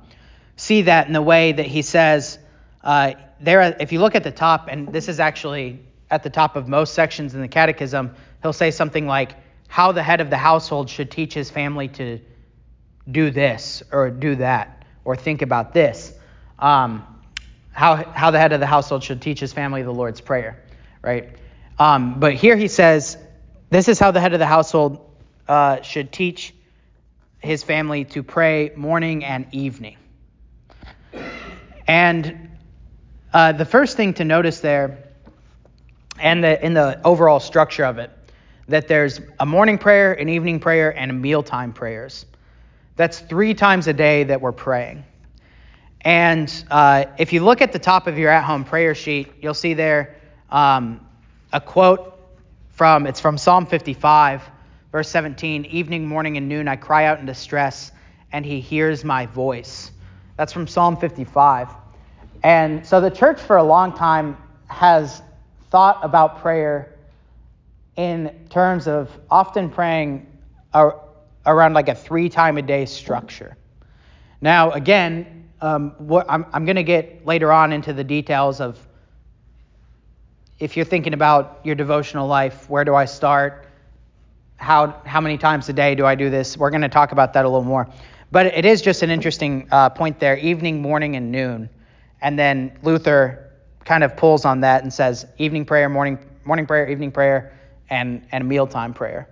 [0.56, 2.38] see that in the way that he says,
[2.85, 5.80] uh, there, if you look at the top, and this is actually
[6.11, 9.35] at the top of most sections in the Catechism, he'll say something like,
[9.69, 12.21] how the head of the household should teach his family to
[13.11, 16.12] do this or do that or think about this.
[16.59, 17.05] Um,
[17.73, 20.62] how, how the head of the household should teach his family the Lord's Prayer,
[21.03, 21.29] right?
[21.79, 23.19] Um, but here he says,
[23.69, 25.11] this is how the head of the household
[25.49, 26.55] uh, should teach
[27.38, 29.97] his family to pray morning and evening.
[31.87, 32.51] And
[33.33, 35.06] uh, the first thing to notice there,
[36.18, 38.11] and the, in the overall structure of it,
[38.68, 42.26] that there's a morning prayer, an evening prayer, and a mealtime prayers.
[42.96, 45.05] That's three times a day that we're praying.
[46.00, 49.74] And uh, if you look at the top of your at-home prayer sheet, you'll see
[49.74, 50.16] there
[50.50, 51.07] um,
[51.52, 52.18] a quote
[52.70, 54.42] from it's from Psalm 55,
[54.92, 55.64] verse 17.
[55.66, 57.92] Evening, morning, and noon I cry out in distress,
[58.33, 59.90] and He hears my voice.
[60.37, 61.68] That's from Psalm 55.
[62.42, 64.37] And so the church for a long time
[64.68, 65.22] has
[65.70, 66.94] thought about prayer
[67.96, 70.26] in terms of often praying
[71.46, 73.57] around like a three time a day structure.
[74.40, 78.79] Now, again, um, what, I'm, I'm going to get later on into the details of
[80.59, 83.66] if you're thinking about your devotional life, where do I start?
[84.57, 86.57] How, how many times a day do I do this?
[86.57, 87.88] We're going to talk about that a little more.
[88.33, 91.68] But it is just an interesting uh, point there evening, morning, and noon.
[92.20, 93.45] And then Luther
[93.87, 97.57] kind of pulls on that and says evening prayer, morning, morning prayer, evening prayer,
[97.88, 99.31] and, and mealtime prayer.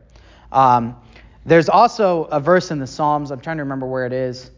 [0.53, 0.97] Um,
[1.45, 4.53] there's also a verse in the Psalms, I'm trying to remember where it is,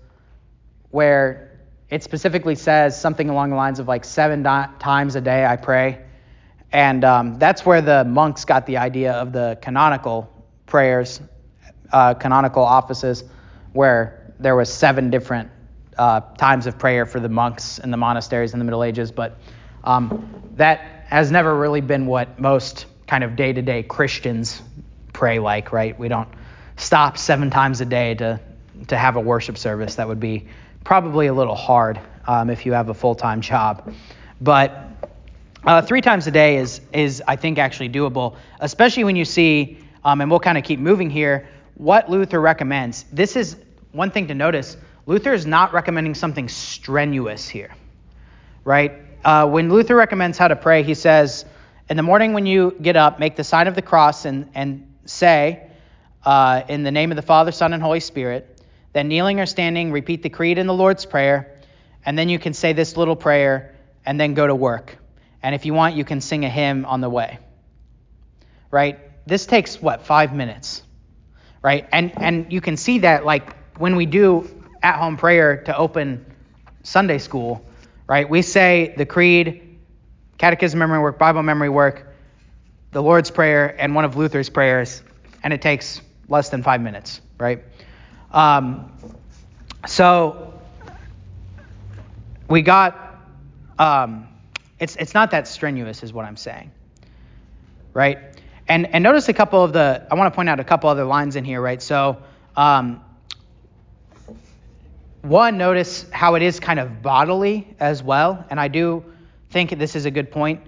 [0.90, 5.46] where it specifically says something along the lines of like seven di- times a day
[5.46, 6.00] I pray.
[6.72, 10.30] And um, that's where the monks got the idea of the canonical
[10.66, 11.20] prayers,
[11.92, 13.24] uh, canonical offices,
[13.72, 15.50] where there was seven different
[15.96, 19.10] uh, times of prayer for the monks in the monasteries in the Middle Ages.
[19.10, 19.38] But
[19.86, 24.60] um, that has never really been what most kind of day-to-day Christians
[25.12, 25.98] pray like, right?
[25.98, 26.28] We don't
[26.76, 28.40] stop seven times a day to
[28.88, 29.94] to have a worship service.
[29.94, 30.48] That would be
[30.84, 33.94] probably a little hard um, if you have a full-time job,
[34.40, 34.82] but
[35.64, 39.78] uh, three times a day is is I think actually doable, especially when you see,
[40.04, 41.48] um, and we'll kind of keep moving here.
[41.76, 43.04] What Luther recommends.
[43.12, 43.56] This is
[43.92, 44.76] one thing to notice.
[45.06, 47.74] Luther is not recommending something strenuous here,
[48.64, 49.05] right?
[49.26, 51.44] Uh, when Luther recommends how to pray, he says,
[51.90, 54.94] in the morning when you get up, make the sign of the cross and and
[55.04, 55.68] say
[56.24, 58.62] uh, in the name of the Father, Son, and Holy Spirit.
[58.92, 61.58] Then, kneeling or standing, repeat the creed and the Lord's Prayer.
[62.04, 64.96] And then you can say this little prayer and then go to work.
[65.42, 67.40] And if you want, you can sing a hymn on the way.
[68.70, 69.00] Right?
[69.26, 70.82] This takes, what, five minutes?
[71.62, 71.88] Right?
[71.90, 74.48] And, and you can see that, like, when we do
[74.84, 76.24] at home prayer to open
[76.84, 77.64] Sunday school,
[78.06, 78.28] right?
[78.28, 79.78] We say the creed,
[80.38, 82.14] catechism memory work, Bible memory work,
[82.92, 85.02] the Lord's Prayer, and one of Luther's prayers,
[85.42, 87.62] and it takes less than five minutes, right?
[88.32, 88.92] Um,
[89.86, 90.60] so
[92.48, 93.18] we got,
[93.78, 94.28] um,
[94.78, 96.70] it's, it's not that strenuous, is what I'm saying,
[97.92, 98.18] right?
[98.68, 101.04] And, and notice a couple of the, I want to point out a couple other
[101.04, 101.80] lines in here, right?
[101.80, 102.18] So,
[102.56, 103.02] um,
[105.28, 108.44] one, notice how it is kind of bodily as well.
[108.50, 109.04] And I do
[109.50, 110.60] think this is a good point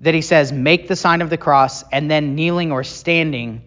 [0.00, 3.62] that he says, make the sign of the cross, and then kneeling or standing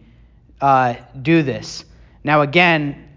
[0.61, 1.85] uh, do this.
[2.23, 3.09] Now, again,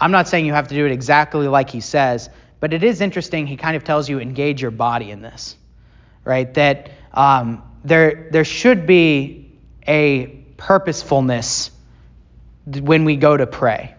[0.00, 3.00] I'm not saying you have to do it exactly like he says, but it is
[3.00, 3.46] interesting.
[3.46, 5.56] He kind of tells you engage your body in this,
[6.24, 6.52] right?
[6.54, 9.52] That um, there there should be
[9.86, 11.70] a purposefulness
[12.66, 13.94] when we go to pray,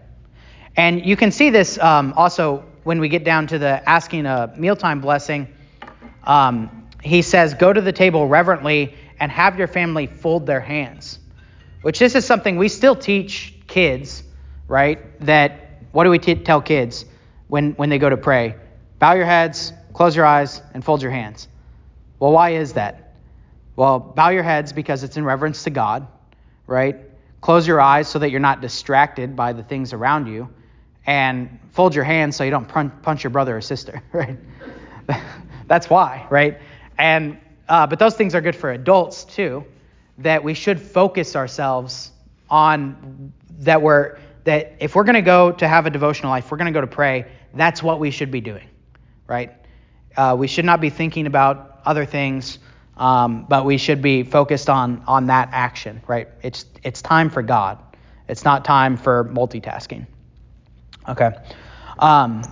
[0.76, 4.54] and you can see this um, also when we get down to the asking a
[4.56, 5.48] mealtime blessing.
[6.24, 11.20] Um, he says, "Go to the table reverently and have your family fold their hands."
[11.86, 14.24] which this is something we still teach kids,
[14.66, 15.20] right?
[15.24, 17.04] That what do we t- tell kids
[17.46, 18.56] when, when they go to pray?
[18.98, 21.46] Bow your heads, close your eyes, and fold your hands.
[22.18, 23.14] Well, why is that?
[23.76, 26.08] Well, bow your heads because it's in reverence to God,
[26.66, 26.96] right?
[27.40, 30.48] Close your eyes so that you're not distracted by the things around you,
[31.06, 34.36] and fold your hands so you don't punch your brother or sister, right?
[35.66, 36.60] That's why, right?
[36.98, 37.38] And
[37.68, 39.64] uh, but those things are good for adults too
[40.18, 42.12] that we should focus ourselves
[42.48, 46.56] on that we're that if we're going to go to have a devotional life, we're
[46.56, 48.68] going to go to pray, that's what we should be doing,
[49.26, 49.52] right?
[50.16, 52.58] Uh, we should not be thinking about other things,
[52.96, 56.28] um, but we should be focused on on that action, right?
[56.42, 57.78] It's it's time for God.
[58.28, 60.06] It's not time for multitasking.
[61.08, 61.30] Okay.
[61.98, 62.42] Um,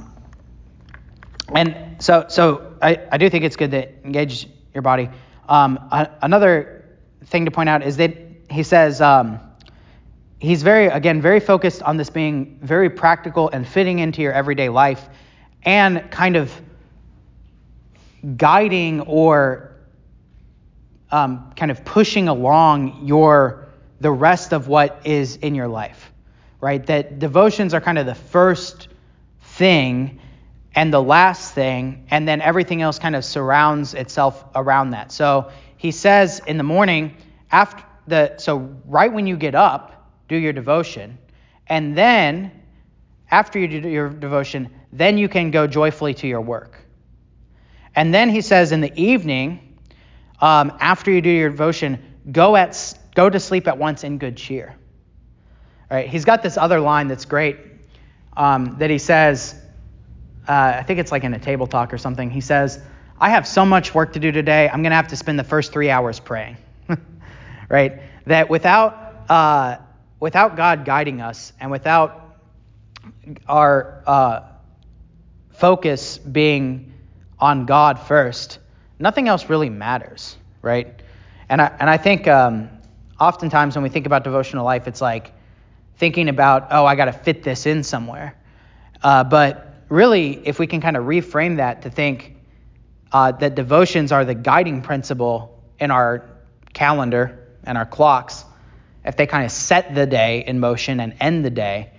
[1.55, 5.11] and so so I, I do think it's good to engage your body.
[5.49, 5.79] Um,
[6.23, 6.85] another
[7.27, 8.17] thing to point out is that
[8.51, 9.41] he says um,
[10.39, 14.69] he's very, again, very focused on this being very practical and fitting into your everyday
[14.69, 15.09] life
[15.65, 16.53] and kind of
[18.37, 19.77] guiding or
[21.11, 23.69] um, kind of pushing along your
[24.01, 26.14] the rest of what is in your life
[26.65, 26.87] right?
[26.87, 28.89] That devotions are kind of the first
[29.43, 30.19] thing
[30.75, 35.13] and the last thing and then everything else kind of surrounds itself around that.
[35.13, 37.19] So he says in the morning
[37.51, 41.19] after the so right when you get up do your devotion.
[41.67, 42.51] And then
[43.31, 46.79] after you do your devotion then you can go joyfully to your work.
[47.95, 49.77] And then he says in the evening,
[50.41, 54.39] um, after you do your devotion, go at go to sleep at once in good
[54.39, 54.77] cheer.
[55.91, 57.59] Right, he's got this other line that's great
[58.37, 59.55] um, that he says.
[60.49, 62.31] Uh, I think it's like in a table talk or something.
[62.31, 62.81] He says,
[63.21, 64.69] "I have so much work to do today.
[64.69, 66.57] I'm going to have to spend the first three hours praying."
[67.69, 68.01] right?
[68.27, 69.77] That without uh,
[70.21, 72.39] without God guiding us and without
[73.47, 74.41] our uh,
[75.53, 76.93] focus being
[77.39, 78.59] on God first,
[78.99, 81.03] nothing else really matters, right?
[81.49, 82.71] And I, and I think um,
[83.21, 85.33] oftentimes when we think about devotional life, it's like
[85.97, 88.37] thinking about, oh, I got to fit this in somewhere.
[89.03, 92.37] Uh, but really, if we can kind of reframe that to think
[93.13, 96.29] uh, that devotions are the guiding principle in our
[96.73, 98.45] calendar and our clocks,
[99.05, 101.93] if they kind of set the day in motion and end the day,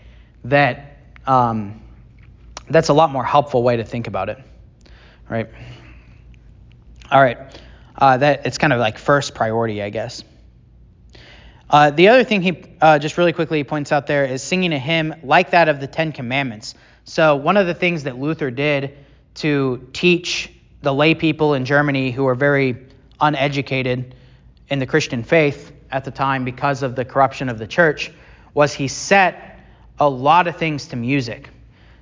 [0.43, 1.81] that um,
[2.69, 4.39] that's a lot more helpful way to think about it
[5.29, 5.49] right?
[7.11, 7.37] All right.
[7.97, 10.23] Uh, that it's kind of like first priority, I guess.
[11.69, 14.79] Uh, the other thing he uh, just really quickly points out there is singing a
[14.79, 16.75] hymn like that of the Ten Commandments.
[17.05, 18.97] So one of the things that Luther did
[19.35, 20.51] to teach
[20.81, 22.77] the lay people in Germany who were very
[23.19, 24.15] uneducated
[24.69, 28.11] in the Christian faith at the time because of the corruption of the church
[28.53, 29.59] was he set
[29.99, 31.49] a lot of things to music.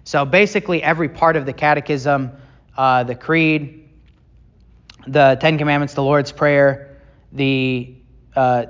[0.04, 2.32] So basically every part of the catechism
[2.78, 3.90] uh, the Creed,
[5.08, 6.98] the Ten Commandments, the Lord's Prayer,
[7.32, 7.96] the
[8.36, 8.66] uh,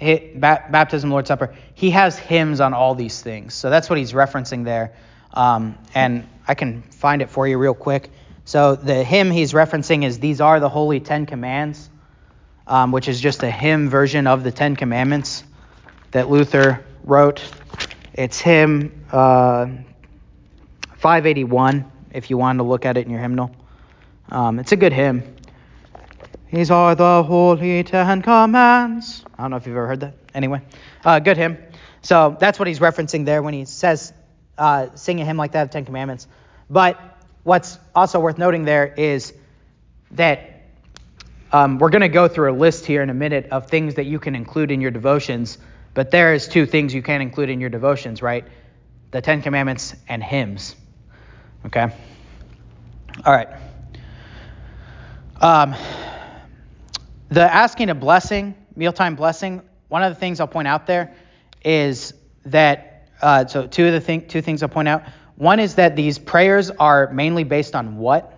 [0.00, 1.54] baptism, Lord's Supper.
[1.74, 3.54] He has hymns on all these things.
[3.54, 4.94] So that's what he's referencing there.
[5.32, 8.10] Um, and I can find it for you real quick.
[8.44, 11.90] So the hymn he's referencing is These Are the Holy Ten Commands,
[12.66, 15.44] um, which is just a hymn version of the Ten Commandments
[16.12, 17.42] that Luther wrote.
[18.14, 19.66] It's hymn uh,
[20.96, 23.54] 581 if you wanted to look at it in your hymnal.
[24.30, 25.36] Um, it's a good hymn.
[26.50, 29.22] These are the holy Ten Commands.
[29.36, 30.14] I don't know if you've ever heard that.
[30.34, 30.62] Anyway,
[31.04, 31.58] uh, good hymn.
[32.00, 34.14] So that's what he's referencing there when he says
[34.56, 36.26] uh, sing a hymn like that, Ten Commandments.
[36.70, 36.98] But
[37.42, 39.34] what's also worth noting there is
[40.12, 40.62] that
[41.52, 44.04] um, we're going to go through a list here in a minute of things that
[44.04, 45.58] you can include in your devotions.
[45.92, 48.46] But there is two things you can include in your devotions, right?
[49.10, 50.76] The Ten Commandments and hymns.
[51.66, 51.88] Okay?
[53.26, 53.48] All right.
[55.42, 55.74] Um,
[57.30, 61.14] the asking a blessing, mealtime blessing, one of the things I'll point out there
[61.64, 62.14] is
[62.46, 65.02] that, uh, so two of the thing, two things I'll point out.
[65.36, 68.34] One is that these prayers are mainly based on what?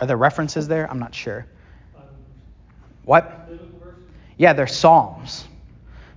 [0.00, 0.88] Are there references there?
[0.90, 1.46] I'm not sure.
[3.04, 3.48] What?
[4.36, 5.46] Yeah, they're psalms.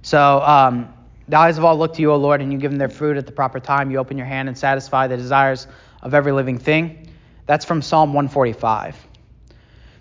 [0.01, 0.93] So um,
[1.27, 3.15] the eyes of all look to you, O Lord, and you give them their food
[3.15, 3.91] at the proper time.
[3.91, 5.67] You open your hand and satisfy the desires
[6.01, 7.09] of every living thing.
[7.45, 8.95] That's from Psalm 145.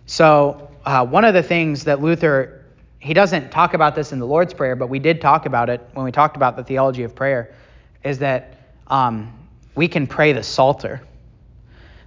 [0.07, 2.64] So, uh, one of the things that Luther,
[2.98, 5.87] he doesn't talk about this in the Lord's Prayer, but we did talk about it
[5.92, 7.55] when we talked about the theology of prayer,
[8.05, 9.31] is that um,
[9.74, 11.03] we can pray the Psalter.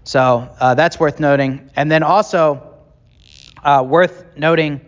[0.03, 1.69] So, uh, that's worth noting.
[1.75, 2.73] And then also,
[3.63, 4.81] uh, worth noting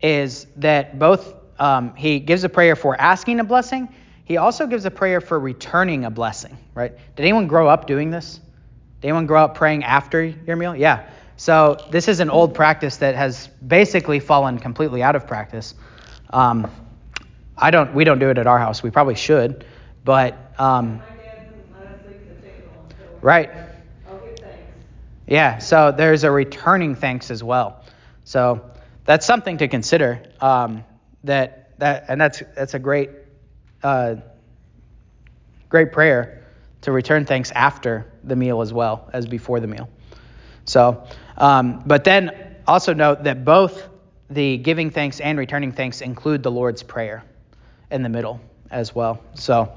[0.00, 3.88] is that both um, he gives a prayer for asking a blessing.
[4.24, 6.92] He also gives a prayer for returning a blessing, right?
[7.16, 8.38] Did anyone grow up doing this?
[9.00, 10.76] Did anyone grow up praying after your meal?
[10.76, 11.10] Yeah.
[11.42, 15.74] So this is an old practice that has basically fallen completely out of practice.
[16.30, 16.70] Um,
[17.58, 17.92] I don't.
[17.94, 18.80] We don't do it at our house.
[18.80, 19.64] We probably should,
[20.04, 21.02] but um,
[23.22, 23.50] right.
[25.26, 25.58] Yeah.
[25.58, 27.86] So there's a returning thanks as well.
[28.22, 28.70] So
[29.04, 30.22] that's something to consider.
[30.40, 30.84] Um,
[31.24, 33.10] that that and that's that's a great
[33.82, 34.14] uh,
[35.68, 36.44] great prayer
[36.82, 39.88] to return thanks after the meal as well as before the meal.
[40.64, 41.04] So,
[41.36, 43.88] um, but then also note that both
[44.30, 47.24] the giving thanks and returning thanks include the Lord's prayer
[47.90, 49.22] in the middle as well.
[49.34, 49.72] So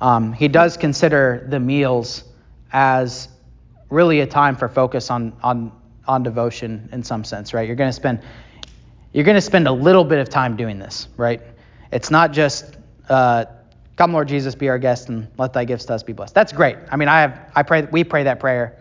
[0.00, 2.24] um, he does consider the meals
[2.72, 3.28] as
[3.90, 5.72] really a time for focus on on
[6.06, 7.66] on devotion in some sense, right?
[7.66, 8.20] You're going to spend
[9.12, 11.40] you're going to spend a little bit of time doing this, right?
[11.90, 12.76] It's not just
[13.08, 13.46] uh,
[13.96, 16.52] "Come, Lord Jesus, be our guest, and let Thy gifts to us be blessed." That's
[16.52, 16.76] great.
[16.90, 18.78] I mean, I have I pray we pray that prayer,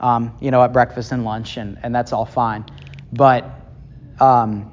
[0.00, 2.64] um, you know, at breakfast and lunch, and and that's all fine.
[3.12, 3.50] But
[4.20, 4.72] um,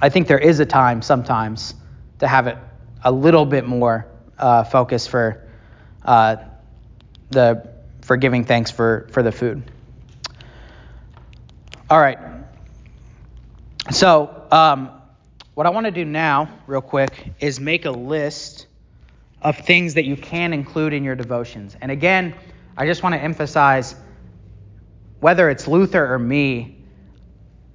[0.00, 1.74] I think there is a time sometimes
[2.20, 2.58] to have it
[3.02, 4.06] a little bit more
[4.38, 5.48] uh, focus for
[6.04, 6.36] uh,
[7.30, 7.68] the
[8.02, 9.62] for giving thanks for for the food.
[11.90, 12.18] All right.
[13.90, 14.90] So, um,
[15.54, 18.66] what I want to do now, real quick, is make a list
[19.40, 21.76] of things that you can include in your devotions.
[21.80, 22.34] And again,
[22.76, 23.94] I just want to emphasize
[25.20, 26.76] whether it's Luther or me,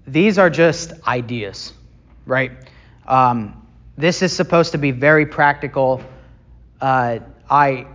[0.07, 1.73] these are just ideas,
[2.25, 2.51] right?
[3.07, 3.67] Um,
[3.97, 6.01] this is supposed to be very practical.
[6.81, 7.19] Uh,
[7.49, 7.87] I,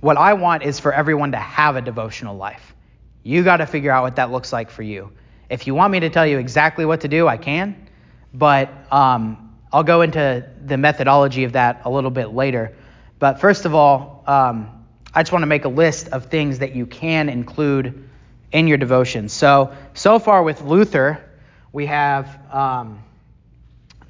[0.00, 2.74] what I want is for everyone to have a devotional life.
[3.22, 5.12] You got to figure out what that looks like for you.
[5.48, 7.88] If you want me to tell you exactly what to do, I can,
[8.32, 12.76] but um, I'll go into the methodology of that a little bit later.
[13.18, 14.79] But first of all, um,
[15.12, 18.08] I just want to make a list of things that you can include
[18.52, 19.32] in your devotions.
[19.32, 21.24] So, so far with Luther,
[21.72, 23.02] we have um,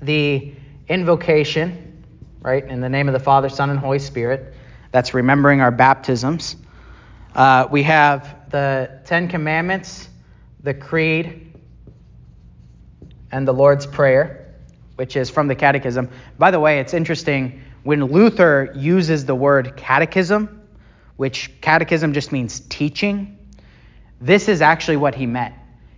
[0.02, 0.52] the
[0.88, 2.04] invocation,
[2.42, 4.54] right, in the name of the Father, Son, and Holy Spirit.
[4.92, 6.56] That's remembering our baptisms.
[7.34, 10.08] Uh, we have the Ten Commandments,
[10.62, 11.54] the Creed,
[13.30, 14.54] and the Lord's Prayer,
[14.96, 16.10] which is from the Catechism.
[16.38, 20.59] By the way, it's interesting when Luther uses the word catechism,
[21.20, 23.36] which catechism just means teaching,
[24.20, 25.54] this is actually what he meant.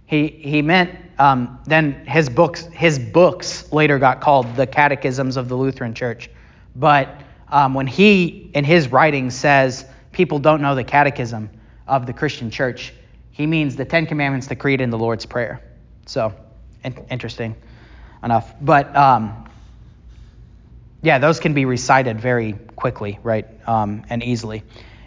[0.06, 5.48] He, he meant um, then his books his books later got called the Catechisms of
[5.48, 6.28] the Lutheran Church,
[6.74, 11.48] but um, when he in his writings says people don't know the Catechism,
[11.86, 12.92] of the Christian church.
[13.32, 15.62] He means the Ten Commandments, the Creed, and the Lord's Prayer.
[16.06, 16.34] So,
[16.84, 17.54] in- interesting
[18.24, 18.54] enough.
[18.60, 19.48] But um,
[21.02, 24.62] yeah, those can be recited very quickly, right, um, and easily.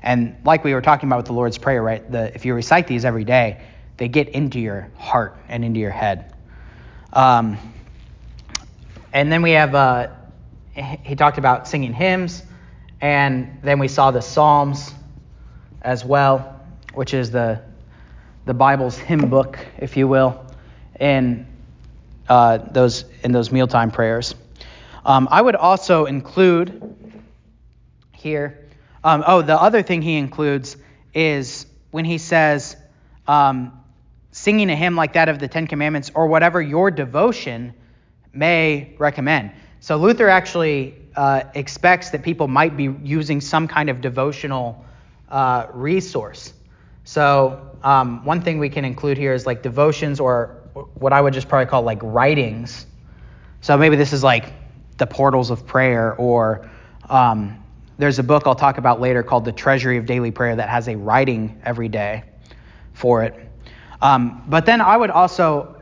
[0.05, 2.87] And like we were talking about with the Lord's Prayer, right, the, if you recite
[2.87, 3.61] these every day,
[3.97, 6.33] they get into your heart and into your head.
[7.11, 7.57] Um,
[9.11, 10.07] and then we have, uh,
[10.73, 12.43] he talked about singing hymns,
[13.01, 14.93] and then we saw the Psalms
[15.81, 16.55] as well
[16.95, 17.61] which is the
[18.45, 20.45] the Bible's hymn book, if you will,
[20.99, 21.45] in
[22.29, 24.35] uh, those in those mealtime prayers.
[25.05, 26.95] Um, I would also include
[28.11, 28.64] here.
[29.05, 30.77] Um, oh, the other thing he includes
[31.13, 32.75] is when he says
[33.27, 33.83] um,
[34.31, 37.75] singing a hymn like that of the Ten Commandments or whatever your devotion
[38.33, 39.51] may recommend.
[39.79, 44.83] So Luther actually uh, expects that people might be using some kind of devotional
[45.29, 46.53] uh, resource.
[47.03, 50.63] So um, one thing we can include here is like devotions or
[50.95, 52.87] what I would just probably call like writings.
[53.61, 54.51] So maybe this is like
[54.97, 56.67] the portals of prayer or
[57.07, 57.61] um,
[57.97, 60.87] there's a book I'll talk about later called The Treasury of Daily Prayer that has
[60.87, 62.23] a writing every day
[62.93, 63.35] for it.
[64.01, 65.81] Um, but then I would also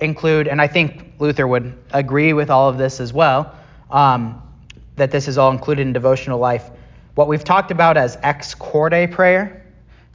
[0.00, 3.54] include, and I think Luther would agree with all of this as well,
[3.90, 4.42] um,
[4.96, 6.70] that this is all included in devotional life.
[7.14, 9.64] What we've talked about as ex corde prayer,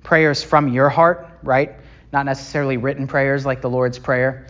[0.04, 1.76] prayers from your heart, right?
[2.12, 4.48] Not necessarily written prayers like the Lord's Prayer,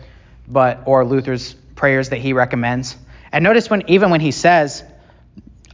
[0.48, 2.96] but or Luther's prayers that he recommends.
[3.32, 4.84] And notice when even when he says,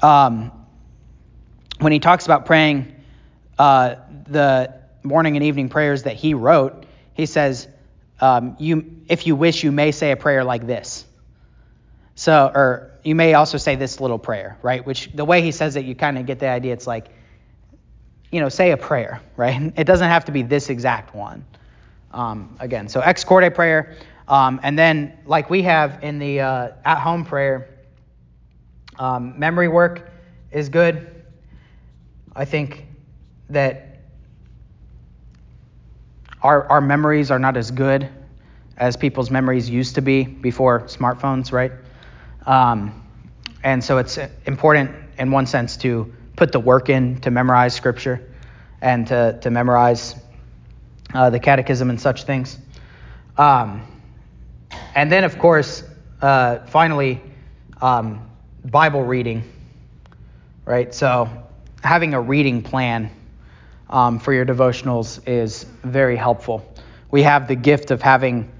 [0.03, 0.53] um,
[1.79, 2.95] when he talks about praying
[3.59, 3.97] uh,
[4.29, 7.69] the morning and evening prayers that he wrote, he says,
[8.21, 11.05] um, "You, if you wish, you may say a prayer like this."
[12.15, 14.85] So, or you may also say this little prayer, right?
[14.85, 16.73] Which the way he says it, you kind of get the idea.
[16.73, 17.09] It's like
[18.31, 19.73] you know, say a prayer, right?
[19.77, 21.45] It doesn't have to be this exact one.
[22.13, 23.97] Um, again, so ex corde prayer,
[24.29, 27.69] um, and then like we have in the uh, at home prayer,
[28.99, 30.11] um, memory work
[30.51, 31.16] is good.
[32.37, 32.87] I think
[33.51, 33.99] that
[36.43, 38.09] our our memories are not as good
[38.77, 41.73] as people's memories used to be before smartphones, right?
[42.45, 43.03] Um,
[43.65, 48.33] and so it's important in one sense to put the work in to memorize scripture
[48.83, 50.15] and to, to memorize
[51.15, 52.59] uh, the catechism and such things.
[53.39, 53.83] Um,
[54.95, 55.83] and then, of course,
[56.21, 57.23] uh, finally,
[57.81, 58.29] um,
[58.65, 59.43] Bible reading,
[60.65, 60.93] right?
[60.95, 61.29] So,
[61.87, 63.11] having a reading plan
[63.89, 66.75] um, for your devotionals is very helpful.
[67.11, 68.51] We have the gift of having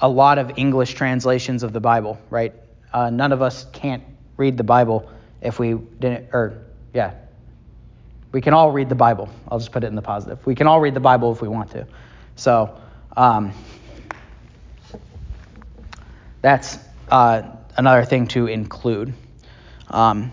[0.00, 2.52] a lot of English translations of the Bible, right?
[2.92, 4.02] Uh, none of us can't
[4.36, 5.08] read the Bible
[5.40, 7.14] if we didn't, or yeah.
[8.32, 9.28] We can all read the Bible.
[9.48, 10.44] I'll just put it in the positive.
[10.44, 11.86] We can all read the Bible if we want to.
[12.34, 12.78] So
[13.16, 13.52] um,
[16.42, 16.78] that's
[17.10, 17.42] uh,
[17.76, 19.14] another thing to include.
[19.88, 20.32] Um,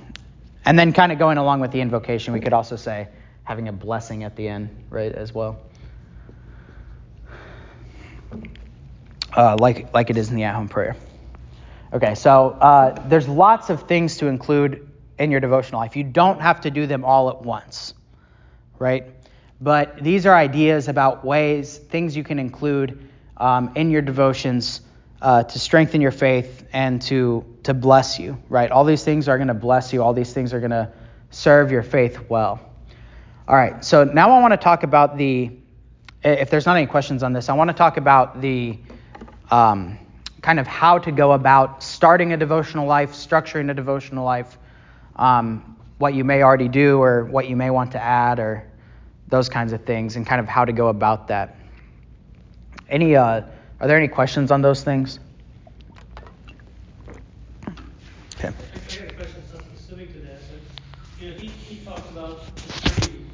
[0.65, 3.07] and then, kind of going along with the invocation, we could also say
[3.43, 5.59] having a blessing at the end, right, as well.
[9.35, 10.95] Uh, like, like it is in the at home prayer.
[11.91, 14.89] Okay, so uh, there's lots of things to include
[15.19, 15.95] in your devotional life.
[15.95, 17.93] You don't have to do them all at once,
[18.79, 19.05] right?
[19.61, 24.81] But these are ideas about ways, things you can include um, in your devotions
[25.23, 28.69] uh, to strengthen your faith and to to bless you, right?
[28.69, 30.03] All these things are going to bless you.
[30.03, 30.91] All these things are going to
[31.31, 32.59] serve your faith well.
[33.47, 35.51] All right, so now I want to talk about the.
[36.25, 38.77] If there's not any questions on this, I want to talk about the
[39.49, 39.97] um,
[40.41, 44.57] kind of how to go about starting a devotional life, structuring a devotional life,
[45.15, 48.69] um, what you may already do or what you may want to add, or
[49.29, 51.57] those kinds of things, and kind of how to go about that.
[52.89, 53.43] Any, uh,
[53.79, 55.19] are there any questions on those things?
[58.37, 58.47] Okay.
[58.49, 62.89] I got a question specific to that, but, you know, he, he talks about the
[62.91, 63.25] creed,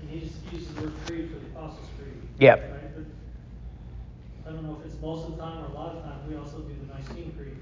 [0.00, 2.14] and he just uses the word creed for the Apostles' Creed.
[2.38, 2.60] Yep.
[2.60, 6.02] Right, but I don't know if it's most of the time or a lot of
[6.04, 7.56] times, we also do the Nicene Creed.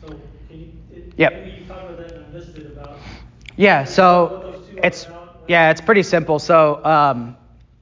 [0.00, 0.08] So,
[0.48, 1.32] can you, it, Yep.
[1.32, 2.98] maybe you talk about that and I missed it about.
[3.56, 5.42] Yeah, so those two are it's about.
[5.48, 6.38] yeah, it's pretty simple.
[6.38, 7.36] So um,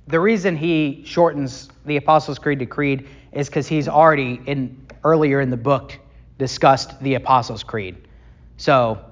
[0.07, 5.41] the reason he shortens the Apostles' Creed to Creed is because he's already in earlier
[5.41, 5.99] in the book
[6.39, 8.09] discussed the Apostles' Creed.
[8.57, 9.05] So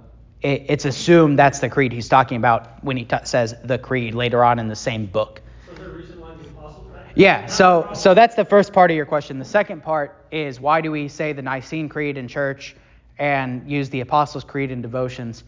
[0.43, 4.15] it, it's assumed that's the creed he's talking about when he t- says the creed
[4.15, 5.41] later on in the same book.
[5.67, 6.87] So is reason why the Apostles?
[7.15, 9.39] Yeah, so so that's the first part of your question.
[9.39, 12.77] The second part is why do we say the Nicene Creed in church
[13.19, 15.45] and use the Apostles' Creed in devotions?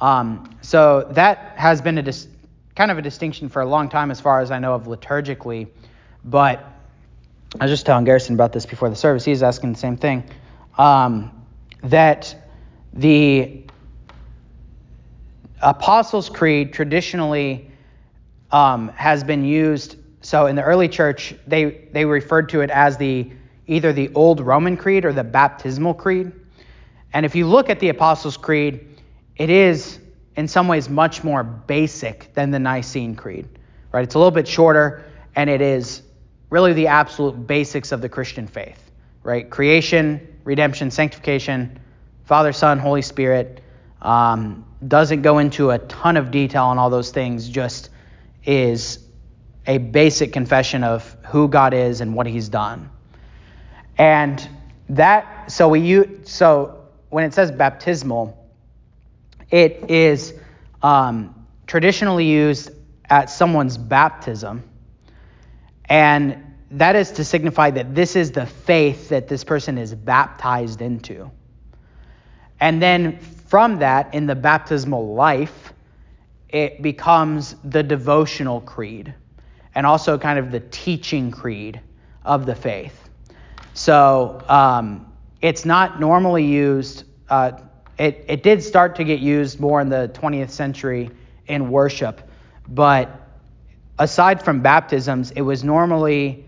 [0.00, 2.28] Um, so that has been a dis-
[2.74, 5.68] kind of a distinction for a long time, as far as I know of liturgically.
[6.24, 6.71] But
[7.60, 9.24] I was just telling Garrison about this before the service.
[9.24, 10.24] He's asking the same thing.
[10.78, 11.30] Um,
[11.82, 12.34] that
[12.92, 13.64] the
[15.60, 17.70] Apostles' Creed traditionally
[18.50, 19.96] um, has been used.
[20.22, 23.30] So in the early church, they they referred to it as the
[23.66, 26.32] either the old Roman Creed or the baptismal creed.
[27.12, 28.86] And if you look at the Apostles' Creed,
[29.36, 29.98] it is
[30.36, 33.48] in some ways much more basic than the Nicene Creed.
[33.92, 34.02] Right?
[34.02, 35.04] It's a little bit shorter,
[35.36, 36.02] and it is
[36.52, 38.78] really the absolute basics of the Christian faith.
[39.22, 39.48] Right?
[39.48, 41.80] Creation, redemption, sanctification,
[42.24, 43.62] Father, Son, Holy Spirit.
[44.02, 47.48] Um, doesn't go into a ton of detail on all those things.
[47.48, 47.88] Just
[48.44, 48.98] is
[49.66, 52.90] a basic confession of who God is and what He's done.
[53.96, 54.46] And
[54.90, 58.36] that, so we use, so when it says baptismal,
[59.50, 60.34] it is
[60.82, 62.72] um, traditionally used
[63.08, 64.64] at someone's baptism,
[65.86, 70.80] and that is to signify that this is the faith that this person is baptized
[70.80, 71.30] into.
[72.60, 75.72] And then from that, in the baptismal life,
[76.48, 79.14] it becomes the devotional creed
[79.74, 81.80] and also kind of the teaching creed
[82.24, 83.08] of the faith.
[83.74, 87.52] So um, it's not normally used, uh,
[87.98, 91.10] it, it did start to get used more in the 20th century
[91.46, 92.28] in worship,
[92.68, 93.21] but
[93.98, 96.44] aside from baptisms, it was normally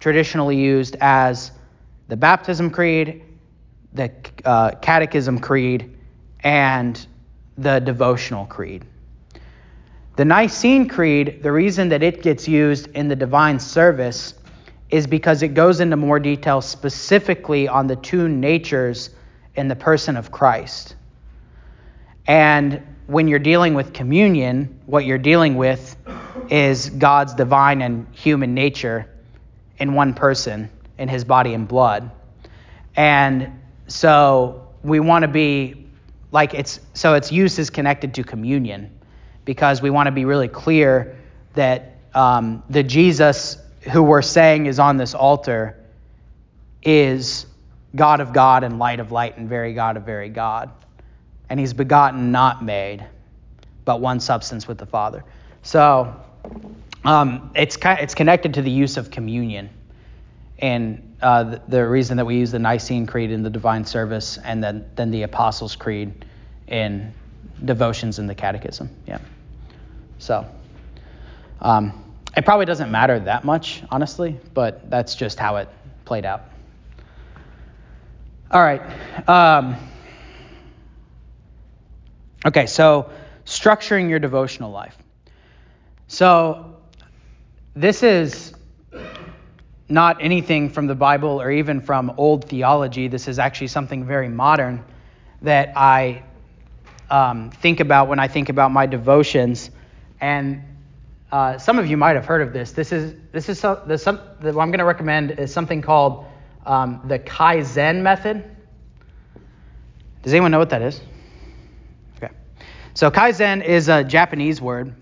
[0.00, 1.52] traditionally used as
[2.08, 3.22] the baptism creed,
[3.92, 4.12] the
[4.44, 5.96] uh, catechism creed,
[6.40, 7.06] and
[7.56, 8.84] the devotional creed.
[10.16, 14.34] The Nicene Creed, the reason that it gets used in the divine service
[14.90, 19.10] is because it goes into more detail specifically on the two natures
[19.54, 20.96] in the person of Christ.
[22.26, 25.96] And when you're dealing with communion, what you're dealing with
[26.50, 29.08] is God's divine and human nature
[29.78, 32.10] in one person, in his body and blood.
[32.96, 35.86] And so we want to be
[36.30, 38.90] like it's so its use is connected to communion
[39.44, 41.16] because we want to be really clear
[41.54, 43.58] that um, the Jesus
[43.92, 45.76] who we're saying is on this altar
[46.82, 47.46] is
[47.94, 50.70] God of God and light of light and very God of very God.
[51.48, 53.04] And he's begotten, not made,
[53.84, 55.24] but one substance with the Father.
[55.62, 56.14] So
[57.04, 59.70] um, it's, it's connected to the use of communion.
[60.58, 64.38] And uh, the, the, reason that we use the Nicene Creed in the divine service
[64.42, 66.24] and then, then the Apostles' Creed
[66.66, 67.12] in
[67.64, 68.90] devotions in the Catechism.
[69.06, 69.18] Yeah.
[70.18, 70.46] So
[71.60, 72.04] um,
[72.36, 75.68] it probably doesn't matter that much, honestly, but that's just how it
[76.04, 76.42] played out.
[78.50, 78.80] All right.
[79.28, 79.76] Um,
[82.46, 83.10] okay, so
[83.44, 84.96] structuring your devotional life.
[86.10, 86.74] So
[87.76, 88.54] this is
[89.90, 93.08] not anything from the Bible or even from old theology.
[93.08, 94.82] This is actually something very modern
[95.42, 96.22] that I
[97.10, 99.70] um, think about when I think about my devotions.
[100.18, 100.62] And
[101.30, 102.72] uh, some of you might have heard of this.
[102.72, 106.24] This is this is the, some, the, what I'm going to recommend is something called
[106.64, 108.44] um, the Kaizen method.
[110.22, 111.02] Does anyone know what that is?
[112.16, 112.32] Okay.
[112.94, 114.94] So Kaizen is a Japanese word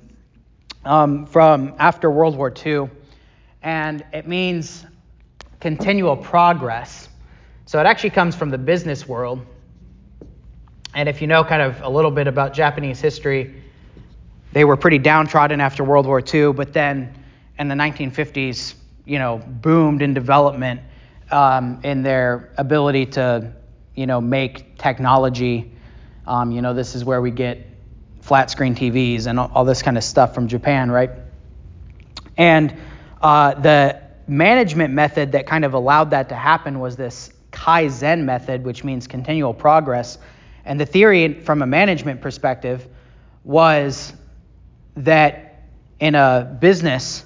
[0.87, 2.89] um, from after World War II,
[3.63, 4.87] and it means
[5.61, 7.09] continual progress.
[7.67, 9.45] So it actually comes from the business world.
[10.95, 13.63] And if you know kind of a little bit about Japanese history,
[14.53, 17.13] they were pretty downtrodden after World War II, but then
[17.59, 18.75] in the 1950s,
[19.05, 20.81] you know, boomed in development
[21.31, 23.53] um, in their ability to,
[23.95, 25.73] you know, make technology.
[26.27, 27.67] Um, you know, this is where we get
[28.27, 31.11] flat screen TVs and all, this kind of stuff from Japan, right?
[32.37, 32.75] And
[33.23, 38.65] uh, the management method that kind of allowed that to happen was this Kaizen method,
[38.65, 40.19] which means continual progress.
[40.65, 42.89] And the theory from a management perspective
[43.45, 44.13] was
[44.97, 45.63] that
[46.01, 47.25] in a business,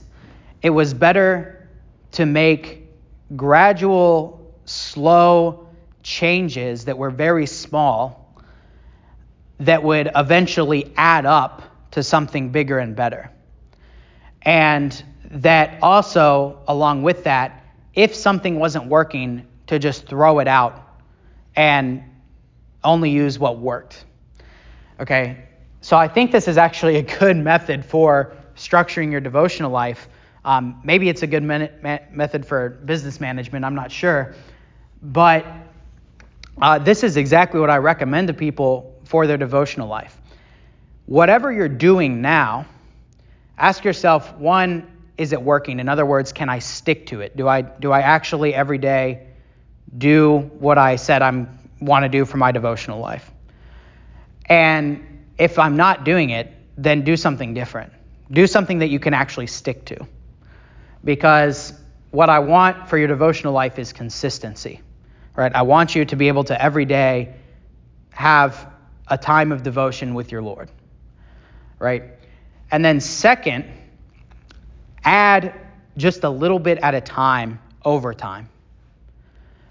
[0.61, 1.66] it was better
[2.12, 2.86] to make
[3.36, 5.66] gradual, slow
[6.03, 8.19] changes that were very small
[9.61, 13.30] that would eventually add up to something bigger and better.
[14.42, 20.98] And that also, along with that, if something wasn't working, to just throw it out
[21.54, 22.02] and
[22.82, 24.04] only use what worked.
[24.98, 25.44] Okay,
[25.80, 30.08] so I think this is actually a good method for structuring your devotional life.
[30.44, 34.34] Um, maybe it's a good method for business management, I'm not sure.
[35.02, 35.46] But
[36.61, 40.16] uh, this is exactly what I recommend to people for their devotional life.
[41.06, 42.66] Whatever you're doing now,
[43.58, 44.86] ask yourself one,
[45.18, 45.80] is it working?
[45.80, 47.36] In other words, can I stick to it?
[47.36, 49.26] Do I, do I actually every day
[49.98, 51.46] do what I said I
[51.80, 53.28] want to do for my devotional life?
[54.46, 57.92] And if I'm not doing it, then do something different.
[58.30, 60.06] Do something that you can actually stick to.
[61.02, 61.72] Because
[62.12, 64.80] what I want for your devotional life is consistency.
[65.34, 65.52] Right?
[65.52, 67.34] I want you to be able to every day
[68.12, 68.69] have
[69.11, 70.70] a time of devotion with your Lord.
[71.78, 72.04] Right?
[72.70, 73.66] And then second,
[75.04, 75.54] add
[75.96, 78.48] just a little bit at a time over time.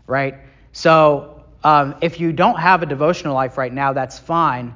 [0.06, 0.36] Right?
[0.74, 4.76] So um, if you don't have a devotional life right now, that's fine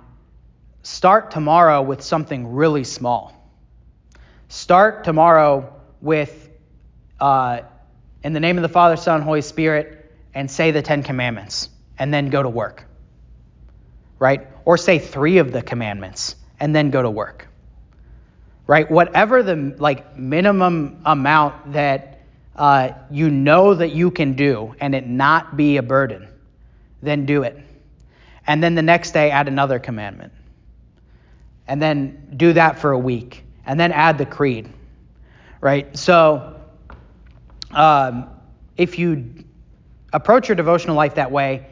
[0.84, 3.34] Start tomorrow with something really small.
[4.50, 6.50] Start tomorrow with,
[7.22, 7.62] uh,
[8.22, 12.14] in the name of the Father, Son, Holy Spirit, and say the Ten Commandments, and
[12.14, 12.84] then go to work.
[14.20, 14.46] Right?
[14.66, 17.48] Or say three of the commandments, and then go to work.
[18.66, 18.90] Right?
[18.90, 22.22] Whatever the like minimum amount that
[22.56, 26.28] uh, you know that you can do, and it not be a burden,
[27.02, 27.58] then do it.
[28.46, 30.34] And then the next day, add another commandment
[31.68, 34.70] and then do that for a week, and then add the creed,
[35.62, 35.96] right?
[35.98, 36.60] So,
[37.72, 38.30] um,
[38.76, 39.46] if you
[40.12, 41.68] approach your devotional life that way,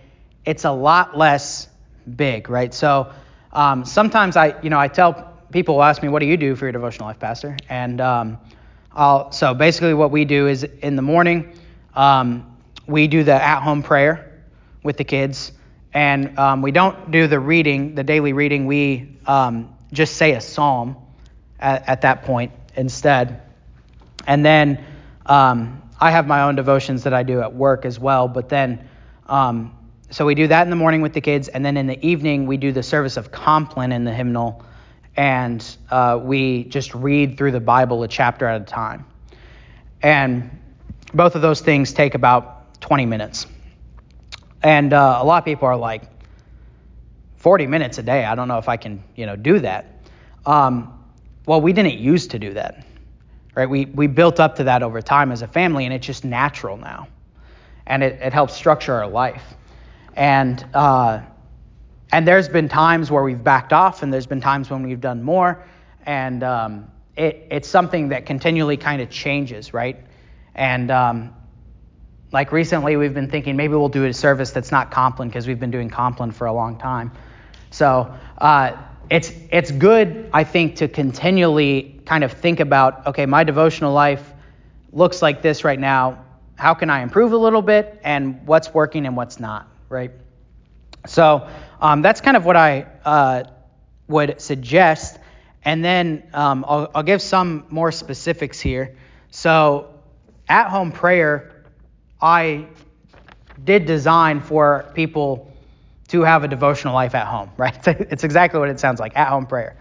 [0.46, 1.68] it's a lot less
[2.16, 2.74] big, right?
[2.74, 3.12] So,
[3.54, 6.66] um, sometimes I, you know, I tell people ask me, "What do you do for
[6.66, 8.38] your devotional life, Pastor?" And um,
[8.93, 11.54] I'll, so basically, what we do is in the morning,
[11.95, 14.43] um, we do the at-home prayer
[14.84, 15.52] with the kids,
[15.93, 18.66] and um, we don't do the reading, the daily reading.
[18.66, 20.95] We um, just say a psalm
[21.60, 23.41] at, at that point instead.
[24.28, 24.84] And then
[25.26, 28.28] um, I have my own devotions that I do at work as well.
[28.28, 28.88] But then,
[30.12, 32.45] so we do that in the morning with the kids, and then in the evening
[32.45, 34.64] we do the service of Compline in the hymnal,
[35.16, 39.05] and uh, we just read through the Bible a chapter at a time.
[40.01, 40.59] And
[41.14, 43.47] both of those things take about 20 minutes.
[44.62, 46.03] And uh, a lot of people are like,
[47.41, 48.24] 40 minutes a day.
[48.24, 50.05] I don't know if I can, you know, do that.
[50.45, 51.03] Um,
[51.47, 52.86] well, we didn't used to do that,
[53.55, 53.68] right?
[53.68, 56.78] We, we built up to that over time as a family, and it's just natural
[56.78, 57.07] now.
[57.88, 59.43] And it, it helps structure our life.
[60.16, 61.22] And, uh,
[62.12, 65.24] and there's been times where we've backed off, and there's been times when we've done
[65.24, 65.64] more.
[66.05, 69.97] And um, it, it's something that continually kind of changes, right?
[70.55, 71.34] And um,
[72.32, 75.59] like recently, we've been thinking maybe we'll do a service that's not Compline because we've
[75.59, 77.12] been doing Compline for a long time.
[77.70, 78.76] So uh,
[79.09, 84.34] it's it's good, I think, to continually kind of think about, okay, my devotional life
[84.91, 86.26] looks like this right now.
[86.55, 90.12] How can I improve a little bit, and what's working and what's not, right?
[91.06, 91.48] So
[91.80, 93.44] um, that's kind of what I uh,
[94.08, 95.20] would suggest.
[95.64, 98.96] And then um, I'll, I'll give some more specifics here.
[99.30, 99.94] So
[100.48, 101.64] at home prayer,
[102.22, 102.68] I
[103.64, 105.52] did design for people
[106.10, 107.88] to have a devotional life at home, right?
[107.88, 109.78] It's exactly what it sounds like at home prayer.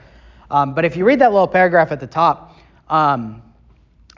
[0.51, 2.57] Um, but if you read that little paragraph at the top,
[2.89, 3.43] um,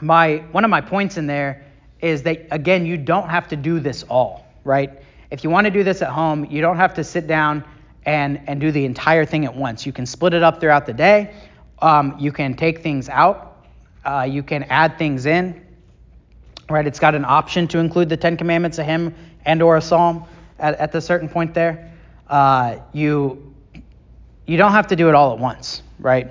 [0.01, 1.67] my one of my points in there
[2.01, 5.03] is that again, you don't have to do this all, right?
[5.33, 7.65] If you want to do this at home, you don't have to sit down
[8.05, 9.87] and and do the entire thing at once.
[9.87, 11.35] You can split it up throughout the day.
[11.81, 13.65] Um, you can take things out.
[14.05, 15.67] Uh, you can add things in.
[16.69, 16.87] Right?
[16.87, 19.15] It's got an option to include the Ten Commandments, a hymn,
[19.45, 20.25] and or a psalm
[20.59, 21.93] at, at the certain point there.
[22.29, 23.55] Uh, you
[24.47, 26.31] you don't have to do it all at once, right?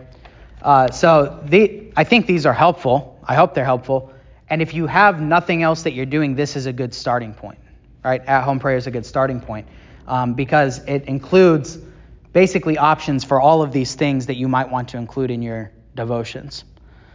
[0.62, 3.20] Uh, so the, I think these are helpful.
[3.24, 4.14] I hope they're helpful.
[4.50, 7.60] And if you have nothing else that you're doing, this is a good starting point,
[8.04, 8.24] right?
[8.26, 9.68] At home prayer is a good starting point
[10.08, 11.78] um, because it includes
[12.34, 15.72] basically options for all of these things that you might want to include in your
[15.96, 16.64] devotions.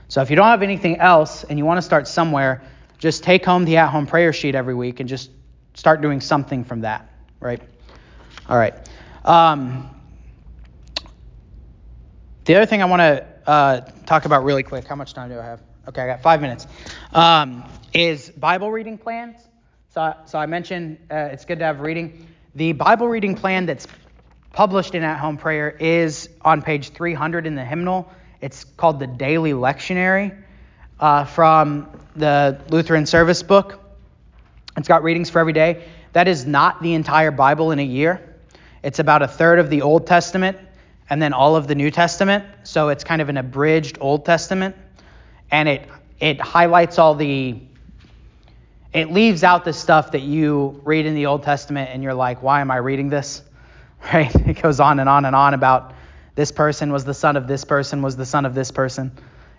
[0.09, 2.63] So if you don't have anything else and you want to start somewhere,
[2.99, 5.31] just take home the at home prayer sheet every week and just
[5.75, 7.11] start doing something from that,
[7.41, 7.61] right?
[8.49, 8.75] All right.
[9.25, 9.91] Um,
[12.45, 15.39] the other thing I want to uh, talk about really quick, how much time do
[15.39, 15.61] I have?
[15.89, 16.67] Okay, I got five minutes.
[17.13, 19.46] Um, is Bible reading plans.
[19.97, 22.27] So, so I mentioned uh, it's good to have reading.
[22.55, 23.87] The Bible reading plan that's
[24.53, 28.07] published in At Home Prayer is on page 300 in the hymnal.
[28.43, 30.37] It's called the Daily Lectionary
[31.01, 33.81] uh, from the Lutheran Service Book.
[34.77, 35.89] It's got readings for every day.
[36.13, 38.37] That is not the entire Bible in a year.
[38.83, 40.59] It's about a third of the Old Testament
[41.09, 42.45] and then all of the New Testament.
[42.65, 44.77] So it's kind of an abridged Old Testament.
[45.51, 45.89] And it
[46.21, 47.63] it highlights all the
[48.97, 52.43] it leaves out the stuff that you read in the Old Testament and you're like,
[52.43, 53.43] why am I reading this?
[54.13, 54.33] Right?
[54.47, 55.95] It goes on and on and on about
[56.35, 59.11] this person was the son of this person, was the son of this person.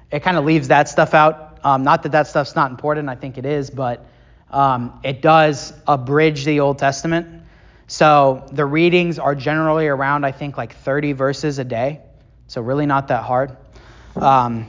[0.09, 1.59] It kind of leaves that stuff out.
[1.63, 4.05] Um, not that that stuff's not important, I think it is, but
[4.51, 7.43] um, it does abridge the Old Testament.
[7.87, 12.01] So the readings are generally around, I think, like 30 verses a day.
[12.47, 13.57] So really not that hard.
[14.15, 14.67] Um,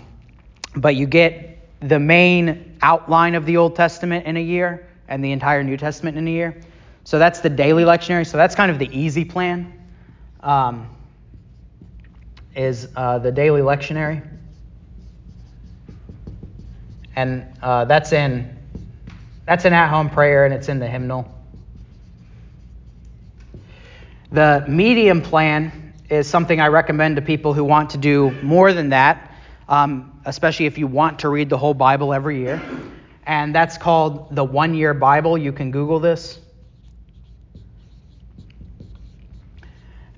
[0.75, 5.33] but you get the main outline of the Old Testament in a year and the
[5.33, 6.61] entire New Testament in a year.
[7.05, 8.27] So that's the daily lectionary.
[8.27, 9.73] So that's kind of the easy plan.
[10.41, 10.89] Um,
[12.59, 14.27] is uh, the daily lectionary,
[17.15, 18.57] and uh, that's in
[19.47, 21.33] that's an at-home prayer, and it's in the hymnal.
[24.33, 28.91] The medium plan is something I recommend to people who want to do more than
[28.91, 29.28] that,
[29.69, 32.61] um, especially if you want to read the whole Bible every year.
[33.27, 35.37] And that's called the One Year Bible.
[35.37, 36.39] You can Google this.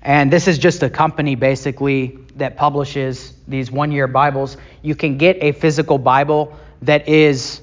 [0.01, 4.57] And this is just a company basically that publishes these one year Bibles.
[4.81, 7.61] You can get a physical Bible that is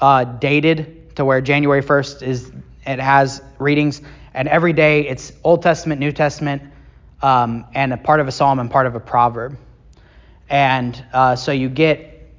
[0.00, 2.52] uh, dated to where January 1st is
[2.86, 4.00] it has readings
[4.32, 6.62] and every day it's Old Testament, New Testament,
[7.22, 9.58] um, and a part of a psalm and part of a proverb.
[10.48, 12.30] And uh, so you get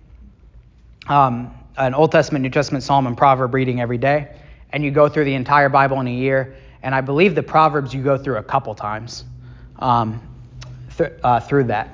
[1.08, 4.36] um, an Old Testament, New Testament, psalm, and proverb reading every day,
[4.72, 6.56] and you go through the entire Bible in a year.
[6.84, 9.26] And I believe the proverbs you go through a couple times
[9.80, 10.22] um,
[10.98, 11.90] th- uh, through that.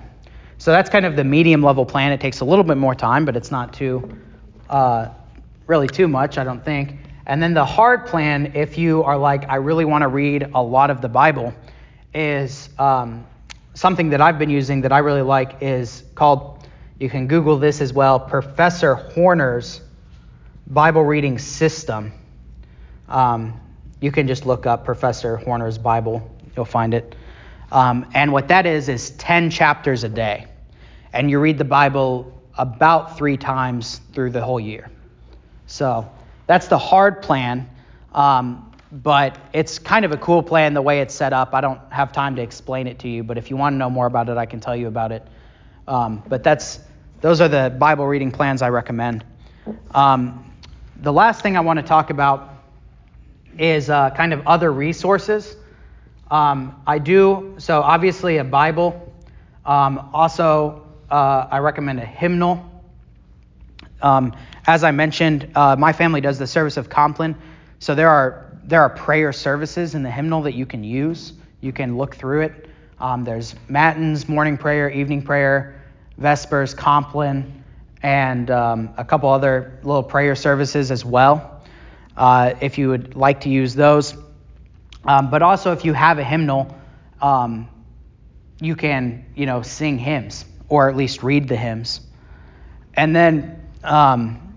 [0.58, 2.12] So that's kind of the medium level plan.
[2.12, 4.18] It takes a little bit more time, but it's not too
[4.70, 5.10] uh,
[5.68, 6.98] really too much, I don't think.
[7.26, 10.62] And then the hard plan, if you are like, I really want to read a
[10.62, 11.54] lot of the Bible,
[12.14, 13.26] is um,
[13.74, 16.68] something that I've been using that I really like is called,
[17.00, 19.82] you can Google this as well, Professor Horner's
[20.68, 22.12] Bible Reading System.
[23.10, 23.60] Um,
[24.00, 27.16] you can just look up Professor Horner's Bible, you'll find it.
[27.72, 30.46] Um, and what that is, is 10 chapters a day.
[31.12, 34.90] And you read the Bible about three times through the whole year.
[35.66, 36.10] So,
[36.46, 37.70] that's the hard plan,
[38.14, 41.56] um, but it's kind of a cool plan the way it's set up.
[41.56, 43.90] I don't have time to explain it to you, but if you want to know
[43.90, 45.28] more about it, I can tell you about it.
[45.88, 46.80] Um, but that's
[47.22, 49.26] those are the Bible reading plans I recommend.
[49.92, 50.54] Um,
[50.98, 52.50] the last thing I want to talk about
[53.58, 55.56] is uh, kind of other resources.
[56.30, 59.12] Um, I do so obviously a Bible.
[59.66, 62.70] Um, also, uh, I recommend a hymnal.
[64.02, 64.36] Um,
[64.68, 67.36] as I mentioned, uh, my family does the service of Compline,
[67.80, 71.34] so there are there are prayer services in the hymnal that you can use.
[71.62, 72.70] You can look through it.
[73.00, 75.82] Um, there's matins, morning prayer, evening prayer,
[76.18, 77.64] vespers, Compline,
[78.02, 81.62] and um, a couple other little prayer services as well.
[82.16, 84.16] Uh, if you would like to use those,
[85.06, 86.78] um, but also if you have a hymnal,
[87.22, 87.68] um,
[88.62, 92.02] you can you know sing hymns or at least read the hymns,
[92.94, 94.53] and then um,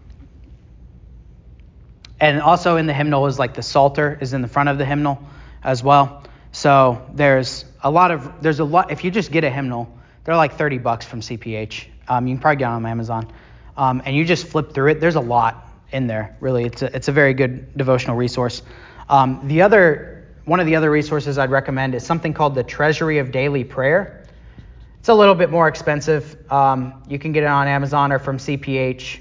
[2.20, 4.84] and also in the hymnal is like the Psalter is in the front of the
[4.84, 5.22] hymnal
[5.62, 6.22] as well.
[6.52, 8.90] So there's a lot of there's a lot.
[8.90, 9.92] If you just get a hymnal,
[10.24, 11.86] they're like 30 bucks from CPH.
[12.08, 13.30] Um, you can probably get them on Amazon,
[13.76, 15.00] um, and you just flip through it.
[15.00, 16.36] There's a lot in there.
[16.40, 18.62] Really, it's a, it's a very good devotional resource.
[19.08, 23.18] Um, the other one of the other resources I'd recommend is something called the Treasury
[23.18, 24.24] of Daily Prayer.
[25.00, 26.50] It's a little bit more expensive.
[26.50, 29.20] Um, you can get it on Amazon or from CPH.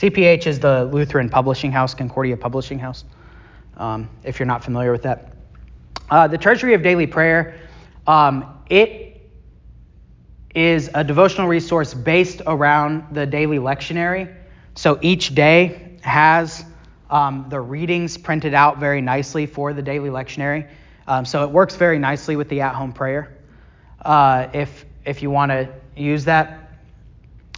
[0.00, 3.04] CPH is the Lutheran Publishing House, Concordia Publishing House,
[3.76, 5.34] um, if you're not familiar with that.
[6.08, 7.60] Uh, the Treasury of Daily Prayer,
[8.06, 9.20] um, it
[10.54, 14.34] is a devotional resource based around the daily lectionary.
[14.74, 16.64] So each day has
[17.10, 20.66] um, the readings printed out very nicely for the daily lectionary.
[21.08, 23.36] Um, so it works very nicely with the at-home prayer,
[24.02, 26.70] uh, if if you want to use that.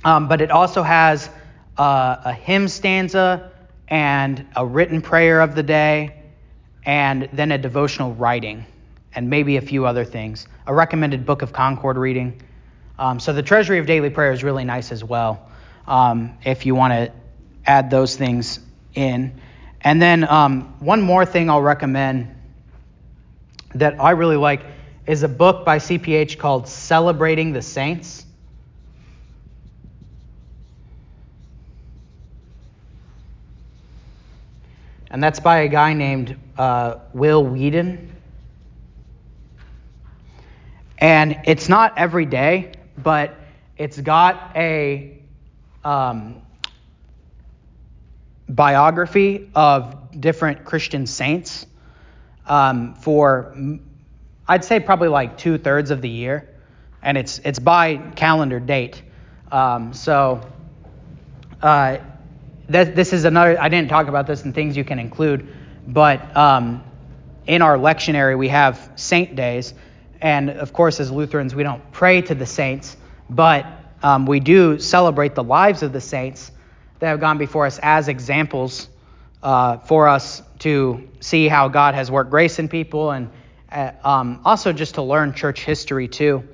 [0.04, 1.30] Um, but it also has
[1.78, 3.50] uh, a hymn stanza
[3.88, 6.22] and a written prayer of the day,
[6.84, 8.64] and then a devotional writing,
[9.14, 10.46] and maybe a few other things.
[10.66, 12.40] A recommended Book of Concord reading.
[12.98, 15.50] Um, so the Treasury of Daily Prayer is really nice as well,
[15.86, 17.12] um, if you want to
[17.66, 18.60] add those things
[18.94, 19.40] in.
[19.80, 22.34] And then um, one more thing I'll recommend
[23.74, 24.64] that I really like
[25.06, 28.24] is a book by CPH called Celebrating the Saints.
[35.12, 38.10] And that's by a guy named uh, Will Weedon.
[40.96, 43.36] And it's not every day, but
[43.76, 45.18] it's got a
[45.84, 46.40] um,
[48.48, 51.66] biography of different Christian saints
[52.46, 53.54] um, for,
[54.48, 56.48] I'd say, probably like two thirds of the year.
[57.02, 59.02] And it's, it's by calendar date.
[59.50, 60.40] Um, so,
[61.60, 61.98] uh,
[62.68, 65.46] that, this is another, I didn't talk about this and things you can include,
[65.86, 66.82] but um,
[67.46, 69.74] in our lectionary, we have saint days.
[70.20, 72.96] And of course, as Lutherans, we don't pray to the saints,
[73.28, 73.66] but
[74.02, 76.52] um, we do celebrate the lives of the saints
[77.00, 78.88] that have gone before us as examples
[79.42, 83.28] uh, for us to see how God has worked grace in people and
[83.72, 86.44] uh, um, also just to learn church history too.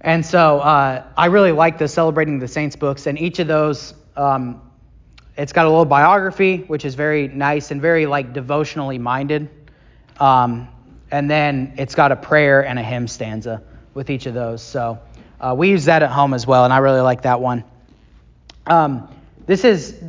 [0.00, 3.94] And so uh, I really like the Celebrating the Saints books, and each of those,
[4.16, 4.60] um,
[5.36, 9.48] it's got a little biography, which is very nice and very like devotionally minded.
[10.18, 10.68] Um,
[11.10, 13.62] and then it's got a prayer and a hymn stanza
[13.94, 14.62] with each of those.
[14.62, 14.98] So
[15.40, 17.64] uh, we use that at home as well, and I really like that one.
[18.66, 19.14] Um,
[19.46, 20.02] this is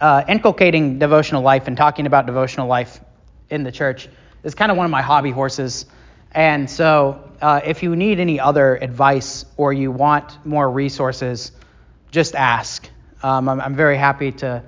[0.00, 3.00] uh, inculcating devotional life and talking about devotional life
[3.50, 4.08] in the church
[4.42, 5.86] is kind of one of my hobby horses.
[6.32, 11.52] And so, uh, if you need any other advice or you want more resources,
[12.10, 12.88] just ask.
[13.24, 14.62] Um, I'm, I'm, very happy to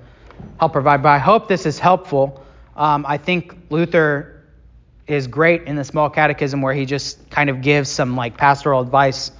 [0.59, 1.03] help provide.
[1.03, 2.43] But I hope this is helpful.
[2.75, 4.43] Um, I think Luther
[5.05, 8.81] is great in the small catechism where he just kind of gives some like pastoral
[8.81, 9.31] advice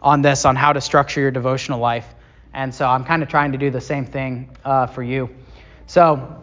[0.00, 2.06] on this, on how to structure your devotional life.
[2.54, 5.30] And so I'm kind of trying to do the same thing uh, for you.
[5.86, 6.42] So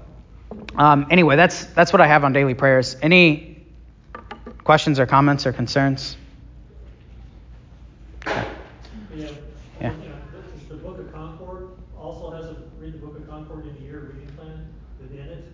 [0.76, 2.95] um, anyway, that's that's what I have on daily prayers.
[3.01, 3.65] Any
[4.63, 6.17] questions or comments or concerns?
[8.26, 8.43] Yeah.
[9.82, 9.93] Yeah.
[10.70, 14.13] The Book of Concord also has a read the Book of Concord in a year
[14.13, 14.67] reading plan
[15.01, 15.45] within it,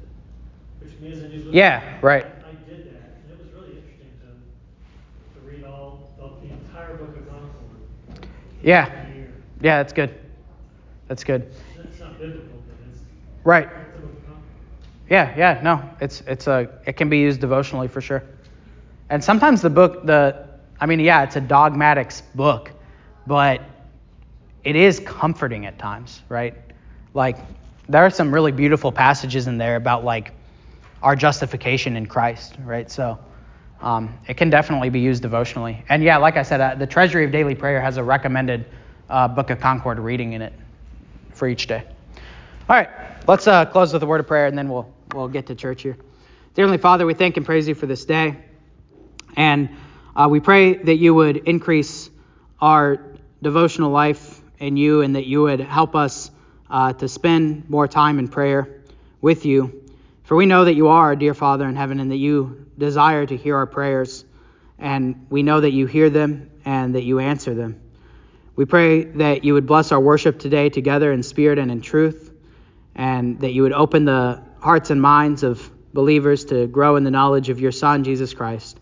[0.81, 2.25] which means that you Yeah, right.
[2.25, 2.27] I,
[2.69, 7.15] did that, and it was really interesting to to read all of the entire Book
[7.15, 8.27] of Concord.
[8.61, 8.91] Yeah.
[9.61, 10.19] Yeah, that's good.
[11.07, 11.49] That's good.
[12.01, 12.99] Not biblical, but it's
[13.45, 13.69] right.
[15.09, 18.21] Yeah, yeah, no, it's it's a it can be used devotionally for sure.
[19.09, 20.49] And sometimes the book, the
[20.81, 22.69] I mean, yeah, it's a dogmatic book,
[23.25, 23.61] but
[24.65, 26.53] it is comforting at times, right?
[27.13, 27.37] Like
[27.87, 30.33] there are some really beautiful passages in there about like
[31.01, 32.89] our justification in Christ, right?
[32.89, 33.19] So
[33.81, 35.83] um, it can definitely be used devotionally.
[35.89, 38.65] And yeah, like I said, uh, the Treasury of Daily Prayer has a recommended
[39.09, 40.53] uh, Book of Concord reading in it
[41.33, 41.83] for each day.
[42.67, 42.89] All right,
[43.27, 45.83] let's uh, close with a word of prayer and then we'll, we'll get to church
[45.83, 45.97] here.
[46.55, 48.37] Dear Heavenly Father, we thank and praise you for this day.
[49.35, 49.69] And
[50.15, 52.09] uh, we pray that you would increase
[52.61, 53.03] our
[53.43, 56.31] devotional life in you and that you would help us
[56.69, 58.81] uh, to spend more time in prayer
[59.21, 59.84] with you.
[60.25, 63.25] For we know that you are our dear Father in heaven and that you desire
[63.25, 64.25] to hear our prayers.
[64.79, 67.79] And we know that you hear them and that you answer them.
[68.55, 72.31] We pray that you would bless our worship today together in spirit and in truth,
[72.95, 77.11] and that you would open the hearts and minds of believers to grow in the
[77.11, 78.79] knowledge of your Son, Jesus Christ.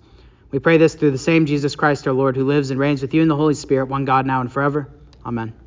[0.52, 3.14] We pray this through the same Jesus Christ our Lord, who lives and reigns with
[3.14, 4.90] you in the Holy Spirit, one God now and forever.
[5.26, 5.63] Amen.